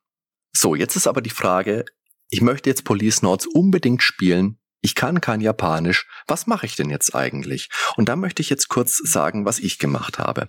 So, 0.53 0.75
jetzt 0.75 0.97
ist 0.97 1.07
aber 1.07 1.23
die 1.23 1.31
Frage, 1.31 1.85
ich 2.29 2.43
möchte 2.43 2.71
jetzt 2.71 2.85
Police 2.85 3.23
Notes 3.23 3.47
unbedingt 3.47 4.03
spielen. 4.03 4.57
ich 4.83 4.95
kann 4.95 5.21
kein 5.21 5.43
Japanisch, 5.43 6.07
was 6.27 6.47
mache 6.47 6.65
ich 6.65 6.75
denn 6.75 6.89
jetzt 6.89 7.15
eigentlich? 7.15 7.69
Und 7.97 8.09
da 8.09 8.17
möchte 8.17 8.41
ich 8.41 8.49
jetzt 8.49 8.69
kurz 8.69 8.97
sagen, 8.97 9.45
was 9.45 9.59
ich 9.59 9.79
gemacht 9.79 10.19
habe. 10.19 10.49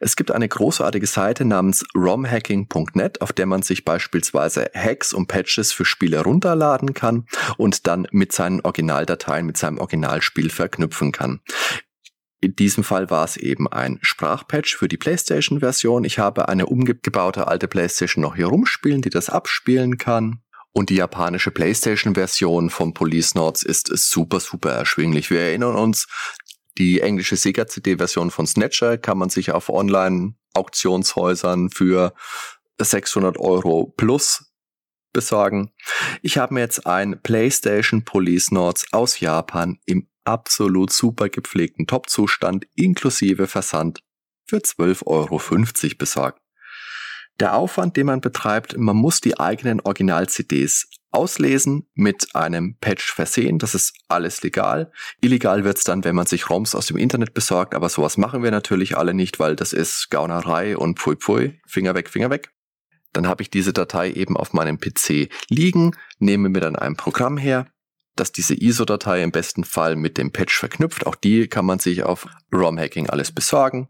Es 0.00 0.16
gibt 0.16 0.30
eine 0.30 0.48
großartige 0.48 1.06
Seite 1.06 1.44
namens 1.44 1.84
romhacking.net, 1.94 3.20
auf 3.20 3.32
der 3.32 3.46
man 3.46 3.62
sich 3.62 3.84
beispielsweise 3.84 4.70
Hacks 4.74 5.12
und 5.12 5.26
Patches 5.26 5.72
für 5.72 5.84
Spiele 5.84 6.22
runterladen 6.22 6.94
kann 6.94 7.26
und 7.56 7.86
dann 7.86 8.06
mit 8.10 8.32
seinen 8.32 8.60
Originaldateien, 8.60 9.46
mit 9.46 9.56
seinem 9.56 9.78
Originalspiel 9.78 10.50
verknüpfen 10.50 11.12
kann. 11.12 11.40
In 12.42 12.56
diesem 12.56 12.84
Fall 12.84 13.10
war 13.10 13.24
es 13.24 13.36
eben 13.36 13.68
ein 13.68 13.98
Sprachpatch 14.00 14.74
für 14.74 14.88
die 14.88 14.96
PlayStation-Version. 14.96 16.04
Ich 16.04 16.18
habe 16.18 16.48
eine 16.48 16.66
umgebaute 16.66 17.46
alte 17.46 17.68
PlayStation 17.68 18.22
noch 18.22 18.34
hier 18.34 18.46
rumspielen, 18.46 19.02
die 19.02 19.10
das 19.10 19.28
abspielen 19.28 19.98
kann. 19.98 20.40
Und 20.72 20.88
die 20.88 20.94
japanische 20.94 21.50
PlayStation-Version 21.50 22.70
von 22.70 22.94
Police 22.94 23.34
Notes 23.34 23.62
ist 23.62 23.88
super, 23.88 24.40
super 24.40 24.70
erschwinglich. 24.70 25.28
Wir 25.28 25.40
erinnern 25.40 25.74
uns, 25.74 26.06
die 26.80 27.00
englische 27.02 27.36
Sega 27.36 27.66
CD-Version 27.66 28.30
von 28.30 28.46
Snatcher 28.46 28.96
kann 28.96 29.18
man 29.18 29.28
sich 29.28 29.52
auf 29.52 29.68
Online-Auktionshäusern 29.68 31.68
für 31.68 32.14
600 32.80 33.38
Euro 33.38 33.92
plus 33.98 34.50
besorgen. 35.12 35.74
Ich 36.22 36.38
habe 36.38 36.54
mir 36.54 36.60
jetzt 36.60 36.86
ein 36.86 37.20
PlayStation 37.22 38.06
Police 38.06 38.50
Notes 38.50 38.86
aus 38.92 39.20
Japan 39.20 39.78
im 39.84 40.08
absolut 40.24 40.90
super 40.90 41.28
gepflegten 41.28 41.86
Top-Zustand 41.86 42.66
inklusive 42.76 43.46
Versand 43.46 44.02
für 44.46 44.60
12,50 44.60 45.06
Euro 45.06 45.38
besorgt. 45.98 46.40
Der 47.40 47.54
Aufwand, 47.54 47.96
den 47.96 48.06
man 48.06 48.20
betreibt, 48.20 48.76
man 48.76 48.96
muss 48.96 49.20
die 49.22 49.40
eigenen 49.40 49.80
Original-CDs 49.80 50.88
auslesen, 51.10 51.88
mit 51.94 52.36
einem 52.36 52.76
Patch 52.76 53.14
versehen. 53.14 53.58
Das 53.58 53.74
ist 53.74 53.94
alles 54.08 54.42
legal. 54.42 54.92
Illegal 55.22 55.64
wird's 55.64 55.82
dann, 55.82 56.04
wenn 56.04 56.14
man 56.14 56.26
sich 56.26 56.50
ROMs 56.50 56.74
aus 56.74 56.86
dem 56.86 56.98
Internet 56.98 57.32
besorgt, 57.32 57.74
aber 57.74 57.88
sowas 57.88 58.18
machen 58.18 58.42
wir 58.42 58.50
natürlich 58.50 58.96
alle 58.96 59.14
nicht, 59.14 59.40
weil 59.40 59.56
das 59.56 59.72
ist 59.72 60.10
Gaunerei 60.10 60.76
und 60.76 60.98
pfui 60.98 61.16
pfui, 61.16 61.60
Finger 61.66 61.94
weg, 61.94 62.10
Finger 62.10 62.28
weg. 62.28 62.52
Dann 63.12 63.26
habe 63.26 63.42
ich 63.42 63.50
diese 63.50 63.72
Datei 63.72 64.12
eben 64.12 64.36
auf 64.36 64.52
meinem 64.52 64.78
PC 64.78 65.30
liegen, 65.48 65.96
nehme 66.18 66.50
mir 66.50 66.60
dann 66.60 66.76
ein 66.76 66.94
Programm 66.94 67.38
her, 67.38 67.66
das 68.14 68.32
diese 68.32 68.54
ISO-Datei 68.54 69.22
im 69.22 69.32
besten 69.32 69.64
Fall 69.64 69.96
mit 69.96 70.18
dem 70.18 70.30
Patch 70.30 70.56
verknüpft. 70.56 71.06
Auch 71.06 71.16
die 71.16 71.48
kann 71.48 71.64
man 71.64 71.78
sich 71.78 72.04
auf 72.04 72.28
ROM-Hacking 72.52 73.08
alles 73.08 73.32
besorgen. 73.32 73.88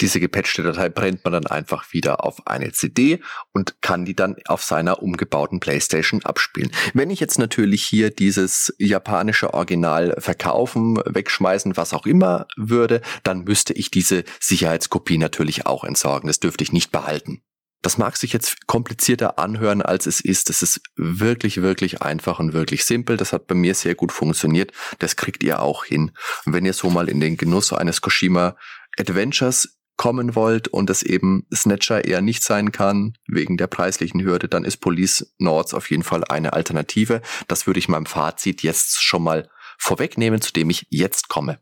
Diese 0.00 0.20
gepatchte 0.20 0.62
Datei 0.62 0.90
brennt 0.90 1.24
man 1.24 1.32
dann 1.32 1.46
einfach 1.46 1.92
wieder 1.92 2.24
auf 2.24 2.46
eine 2.46 2.72
CD 2.72 3.20
und 3.52 3.80
kann 3.80 4.04
die 4.04 4.14
dann 4.14 4.36
auf 4.46 4.62
seiner 4.62 5.02
umgebauten 5.02 5.58
Playstation 5.58 6.22
abspielen. 6.22 6.70
Wenn 6.92 7.10
ich 7.10 7.18
jetzt 7.20 7.38
natürlich 7.38 7.82
hier 7.84 8.10
dieses 8.10 8.74
japanische 8.78 9.54
Original 9.54 10.14
verkaufen, 10.18 10.98
wegschmeißen, 11.06 11.76
was 11.78 11.94
auch 11.94 12.04
immer 12.04 12.46
würde, 12.56 13.00
dann 13.22 13.44
müsste 13.44 13.72
ich 13.72 13.90
diese 13.90 14.24
Sicherheitskopie 14.38 15.16
natürlich 15.16 15.64
auch 15.66 15.84
entsorgen. 15.84 16.26
Das 16.26 16.40
dürfte 16.40 16.62
ich 16.62 16.72
nicht 16.72 16.92
behalten. 16.92 17.40
Das 17.82 17.98
mag 17.98 18.16
sich 18.16 18.32
jetzt 18.32 18.66
komplizierter 18.66 19.38
anhören, 19.38 19.80
als 19.80 20.06
es 20.06 20.20
ist. 20.20 20.50
Es 20.50 20.60
ist 20.60 20.80
wirklich, 20.96 21.62
wirklich 21.62 22.02
einfach 22.02 22.40
und 22.40 22.52
wirklich 22.52 22.84
simpel. 22.84 23.16
Das 23.16 23.32
hat 23.32 23.46
bei 23.46 23.54
mir 23.54 23.74
sehr 23.74 23.94
gut 23.94 24.12
funktioniert. 24.12 24.72
Das 24.98 25.16
kriegt 25.16 25.42
ihr 25.44 25.62
auch 25.62 25.84
hin. 25.84 26.10
Und 26.44 26.52
wenn 26.52 26.66
ihr 26.66 26.72
so 26.72 26.90
mal 26.90 27.08
in 27.08 27.20
den 27.20 27.36
Genuss 27.36 27.72
eines 27.72 28.00
Koshima 28.00 28.56
Adventures 28.98 29.75
kommen 29.96 30.34
wollt 30.34 30.68
und 30.68 30.90
es 30.90 31.02
eben 31.02 31.46
Snatcher 31.54 32.04
eher 32.04 32.20
nicht 32.20 32.42
sein 32.42 32.72
kann, 32.72 33.14
wegen 33.26 33.56
der 33.56 33.66
preislichen 33.66 34.22
Hürde, 34.22 34.48
dann 34.48 34.64
ist 34.64 34.78
Police 34.78 35.34
Nords 35.38 35.74
auf 35.74 35.90
jeden 35.90 36.02
Fall 36.02 36.24
eine 36.24 36.52
Alternative. 36.52 37.22
Das 37.48 37.66
würde 37.66 37.78
ich 37.78 37.88
meinem 37.88 38.06
Fazit 38.06 38.62
jetzt 38.62 39.02
schon 39.02 39.22
mal 39.22 39.48
vorwegnehmen, 39.78 40.40
zu 40.40 40.52
dem 40.52 40.70
ich 40.70 40.86
jetzt 40.90 41.28
komme. 41.28 41.58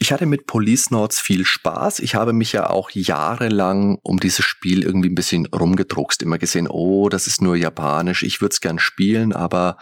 Ich 0.00 0.12
hatte 0.12 0.26
mit 0.26 0.46
Police 0.46 0.92
Notes 0.92 1.18
viel 1.18 1.44
Spaß. 1.44 1.98
Ich 1.98 2.14
habe 2.14 2.32
mich 2.32 2.52
ja 2.52 2.70
auch 2.70 2.90
jahrelang 2.90 3.98
um 4.04 4.20
dieses 4.20 4.44
Spiel 4.44 4.84
irgendwie 4.84 5.08
ein 5.08 5.16
bisschen 5.16 5.46
rumgedruckst. 5.46 6.22
Immer 6.22 6.38
gesehen, 6.38 6.68
oh, 6.68 7.08
das 7.08 7.26
ist 7.26 7.42
nur 7.42 7.56
japanisch. 7.56 8.22
Ich 8.22 8.40
würde 8.40 8.52
es 8.52 8.60
gern 8.60 8.78
spielen, 8.78 9.32
aber 9.32 9.76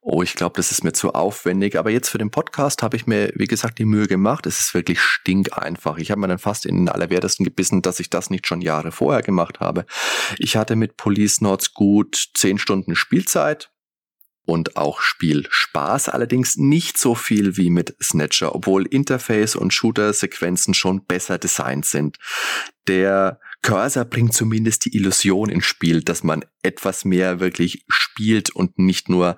oh, 0.00 0.22
ich 0.22 0.34
glaube, 0.34 0.54
das 0.56 0.70
ist 0.70 0.82
mir 0.82 0.94
zu 0.94 1.12
aufwendig. 1.12 1.78
Aber 1.78 1.90
jetzt 1.90 2.08
für 2.08 2.16
den 2.16 2.30
Podcast 2.30 2.82
habe 2.82 2.96
ich 2.96 3.06
mir, 3.06 3.32
wie 3.34 3.44
gesagt, 3.44 3.78
die 3.78 3.84
Mühe 3.84 4.06
gemacht. 4.06 4.46
Es 4.46 4.60
ist 4.60 4.72
wirklich 4.72 4.98
stinkeinfach. 4.98 5.98
Ich 5.98 6.10
habe 6.10 6.22
mir 6.22 6.28
dann 6.28 6.38
fast 6.38 6.64
in 6.64 6.76
den 6.76 6.88
Allerwertesten 6.88 7.44
gebissen, 7.44 7.82
dass 7.82 8.00
ich 8.00 8.08
das 8.08 8.30
nicht 8.30 8.46
schon 8.46 8.62
Jahre 8.62 8.92
vorher 8.92 9.20
gemacht 9.20 9.60
habe. 9.60 9.84
Ich 10.38 10.56
hatte 10.56 10.74
mit 10.74 10.96
Police 10.96 11.42
Notes 11.42 11.74
gut 11.74 12.30
zehn 12.34 12.56
Stunden 12.56 12.96
Spielzeit 12.96 13.70
und 14.44 14.76
auch 14.76 15.00
Spielspaß, 15.00 16.08
allerdings 16.08 16.56
nicht 16.56 16.98
so 16.98 17.14
viel 17.14 17.56
wie 17.56 17.70
mit 17.70 17.94
Snatcher, 18.02 18.54
obwohl 18.54 18.86
Interface 18.86 19.56
und 19.56 19.72
Shooter-Sequenzen 19.72 20.74
schon 20.74 21.04
besser 21.04 21.38
designt 21.38 21.86
sind. 21.86 22.16
Der 22.86 23.40
Cursor 23.62 24.04
bringt 24.04 24.34
zumindest 24.34 24.86
die 24.86 24.96
Illusion 24.96 25.50
ins 25.50 25.66
Spiel, 25.66 26.02
dass 26.02 26.24
man 26.24 26.44
etwas 26.62 27.04
mehr 27.04 27.40
wirklich 27.40 27.84
spielt 27.88 28.50
und 28.50 28.78
nicht 28.78 29.08
nur 29.08 29.36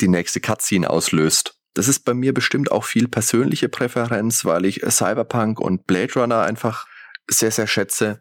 die 0.00 0.08
nächste 0.08 0.40
Cutscene 0.40 0.88
auslöst. 0.88 1.58
Das 1.74 1.88
ist 1.88 2.00
bei 2.00 2.12
mir 2.12 2.34
bestimmt 2.34 2.70
auch 2.70 2.84
viel 2.84 3.08
persönliche 3.08 3.68
Präferenz, 3.68 4.44
weil 4.44 4.64
ich 4.66 4.82
Cyberpunk 4.88 5.60
und 5.60 5.86
Blade 5.86 6.14
Runner 6.14 6.42
einfach 6.42 6.86
sehr, 7.28 7.50
sehr 7.50 7.66
schätze. 7.66 8.20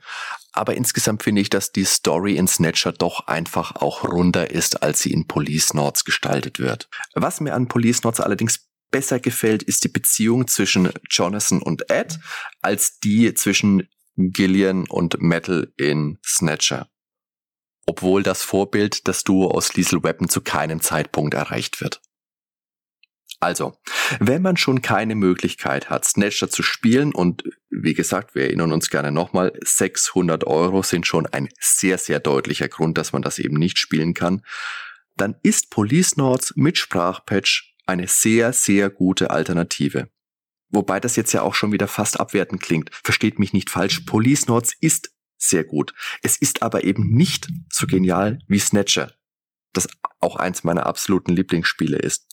Aber 0.54 0.76
insgesamt 0.76 1.24
finde 1.24 1.42
ich, 1.42 1.50
dass 1.50 1.72
die 1.72 1.86
Story 1.86 2.36
in 2.36 2.48
Snatcher 2.48 2.92
doch 2.92 3.28
einfach 3.28 3.76
auch 3.78 4.04
runder 4.04 4.52
ist, 4.52 4.84
als 4.84 5.02
sie 5.02 5.14
in 5.14 5.28
Police 5.28 5.74
Notes 5.74 6.04
gestaltet 6.04 6.60
wird. 6.60 6.90
Was 7.14 7.40
mir 7.40 7.54
an 7.54 7.68
Police 7.68 8.04
Notes 8.04 8.20
allerdings 8.20 8.68
besser 8.92 9.20
gefällt, 9.20 9.64
ist 9.64 9.84
die 9.86 9.90
Beziehung 9.90 10.48
zwischen 10.48 10.92
Jonathan 11.10 11.62
und 11.62 11.90
Ed, 11.90 12.20
als 12.62 13.00
die 13.00 13.34
zwischen 13.34 13.88
Gillian 14.18 14.88
und 14.90 15.22
Metal 15.22 15.72
in 15.78 16.20
Snatcher. 16.26 16.90
Obwohl 17.86 18.24
das 18.24 18.44
Vorbild, 18.44 19.08
das 19.08 19.24
Duo 19.24 19.50
aus 19.50 19.74
Liesel 19.74 20.04
Weapon 20.04 20.30
zu 20.30 20.42
keinem 20.42 20.82
Zeitpunkt 20.82 21.34
erreicht 21.34 21.82
wird. 21.82 22.02
Also, 23.42 23.74
wenn 24.20 24.44
man 24.44 24.56
schon 24.56 24.84
keine 24.84 25.16
Möglichkeit 25.16 25.90
hat, 25.90 26.06
Snatcher 26.06 26.50
zu 26.50 26.62
spielen 26.62 27.12
und 27.12 27.44
wie 27.72 27.96
gesagt, 27.96 28.36
wir 28.36 28.44
erinnern 28.44 28.72
uns 28.72 28.92
gerne 28.92 29.12
nochmal, 29.12 29.52
600 29.64 30.46
Euro 30.46 30.84
sind 30.84 31.08
schon 31.08 31.26
ein 31.26 31.50
sehr, 31.60 31.98
sehr 31.98 32.20
deutlicher 32.20 32.68
Grund, 32.68 33.00
dass 33.00 33.14
man 33.14 33.24
das 33.24 33.40
eben 33.40 33.58
nicht 33.58 33.80
spielen 33.80 34.14
kann, 34.14 34.44
dann 35.18 35.36
ist 35.42 35.72
Police 35.72 36.18
Notes 36.18 36.54
mit 36.56 36.78
Sprachpatch 36.78 37.76
eine 37.88 38.08
sehr, 38.08 38.54
sehr 38.54 38.92
gute 38.92 39.32
Alternative. 39.32 40.10
Wobei 40.70 41.00
das 41.00 41.16
jetzt 41.16 41.34
ja 41.34 41.42
auch 41.42 41.56
schon 41.56 41.72
wieder 41.72 41.88
fast 41.88 42.20
abwertend 42.20 42.62
klingt. 42.62 42.92
Versteht 43.04 43.40
mich 43.40 43.54
nicht 43.54 43.72
falsch. 43.72 44.02
Police 44.02 44.48
Notes 44.48 44.74
ist 44.80 45.12
sehr 45.38 45.64
gut. 45.64 45.96
Es 46.22 46.38
ist 46.38 46.62
aber 46.62 46.84
eben 46.84 47.10
nicht 47.12 47.48
so 47.72 47.88
genial 47.88 48.38
wie 48.48 48.60
Snatcher, 48.60 49.12
das 49.74 49.88
auch 50.20 50.36
eins 50.36 50.64
meiner 50.64 50.86
absoluten 50.86 51.34
Lieblingsspiele 51.36 51.98
ist. 51.98 52.28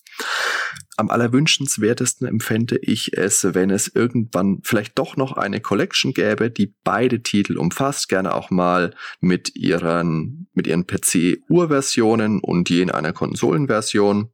Am 0.97 1.11
allerwünschenswertesten 1.11 2.27
empfände 2.27 2.79
ich 2.79 3.17
es, 3.17 3.55
wenn 3.55 3.71
es 3.71 3.89
irgendwann 3.89 4.61
vielleicht 4.65 4.99
doch 4.99 5.17
noch 5.17 5.33
eine 5.33 5.61
Collection 5.61 6.13
gäbe, 6.13 6.51
die 6.51 6.75
beide 6.85 7.23
Titel 7.23 7.57
umfasst, 7.57 8.09
gerne 8.09 8.35
auch 8.35 8.51
mal 8.51 8.95
mit 9.21 9.55
ihren, 9.55 10.49
mit 10.55 10.67
ihren 10.67 10.87
PC-Urversionen 10.87 12.41
und 12.41 12.71
je 12.71 12.83
in 12.83 12.91
einer 12.91 13.13
Konsolenversion. 13.13 14.33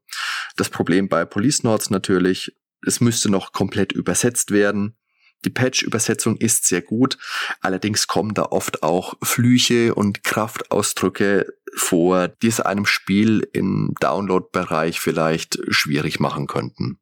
Das 0.56 0.70
Problem 0.70 1.08
bei 1.08 1.24
Police 1.24 1.62
Notes 1.64 1.90
natürlich, 1.90 2.56
es 2.86 3.00
müsste 3.00 3.30
noch 3.30 3.52
komplett 3.52 3.92
übersetzt 3.92 4.50
werden. 4.50 4.96
Die 5.44 5.50
Patch-Übersetzung 5.50 6.36
ist 6.36 6.66
sehr 6.66 6.82
gut, 6.82 7.18
allerdings 7.60 8.06
kommen 8.06 8.34
da 8.34 8.44
oft 8.44 8.82
auch 8.82 9.14
Flüche 9.22 9.94
und 9.94 10.24
Kraftausdrücke 10.24 11.46
vor, 11.76 12.28
die 12.28 12.48
es 12.48 12.60
einem 12.60 12.86
Spiel 12.86 13.48
im 13.52 13.94
Download-Bereich 14.00 15.00
vielleicht 15.00 15.58
schwierig 15.68 16.20
machen 16.20 16.46
könnten. 16.46 16.98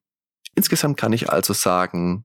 Insgesamt 0.55 0.97
kann 0.97 1.13
ich 1.13 1.31
also 1.31 1.53
sagen, 1.53 2.25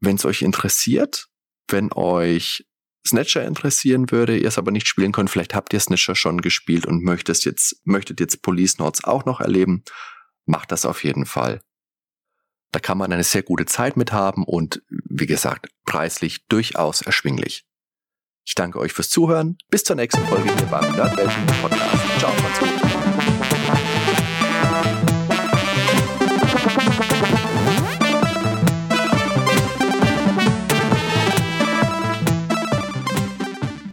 wenn 0.00 0.16
es 0.16 0.24
euch 0.24 0.42
interessiert, 0.42 1.28
wenn 1.68 1.92
euch 1.92 2.66
Snatcher 3.06 3.44
interessieren 3.44 4.10
würde, 4.10 4.36
ihr 4.36 4.48
es 4.48 4.58
aber 4.58 4.72
nicht 4.72 4.88
spielen 4.88 5.12
könnt, 5.12 5.30
vielleicht 5.30 5.54
habt 5.54 5.72
ihr 5.72 5.80
Snatcher 5.80 6.14
schon 6.14 6.40
gespielt 6.40 6.86
und 6.86 7.02
möchtet 7.02 7.44
jetzt, 7.44 7.80
möchtet 7.84 8.20
jetzt 8.20 8.42
Police 8.42 8.78
Notes 8.78 9.04
auch 9.04 9.24
noch 9.24 9.40
erleben, 9.40 9.84
macht 10.44 10.72
das 10.72 10.84
auf 10.84 11.04
jeden 11.04 11.26
Fall. 11.26 11.60
Da 12.72 12.80
kann 12.80 12.98
man 12.98 13.12
eine 13.12 13.24
sehr 13.24 13.42
gute 13.42 13.64
Zeit 13.64 13.96
mit 13.96 14.12
haben 14.12 14.44
und 14.44 14.82
wie 15.18 15.26
gesagt, 15.26 15.68
preislich 15.84 16.46
durchaus 16.46 17.02
erschwinglich. 17.02 17.64
Ich 18.46 18.54
danke 18.54 18.78
euch 18.78 18.92
fürs 18.92 19.10
Zuhören. 19.10 19.58
Bis 19.70 19.82
zur 19.82 19.96
nächsten 19.96 20.24
Folge 20.26 20.54
hier 20.54 20.66
beim 20.66 20.92
Nerdwelten 20.92 21.46
Podcast. 21.60 22.18
Ciao, 22.18 22.32
macht's 22.42 22.58
gut. 22.60 22.95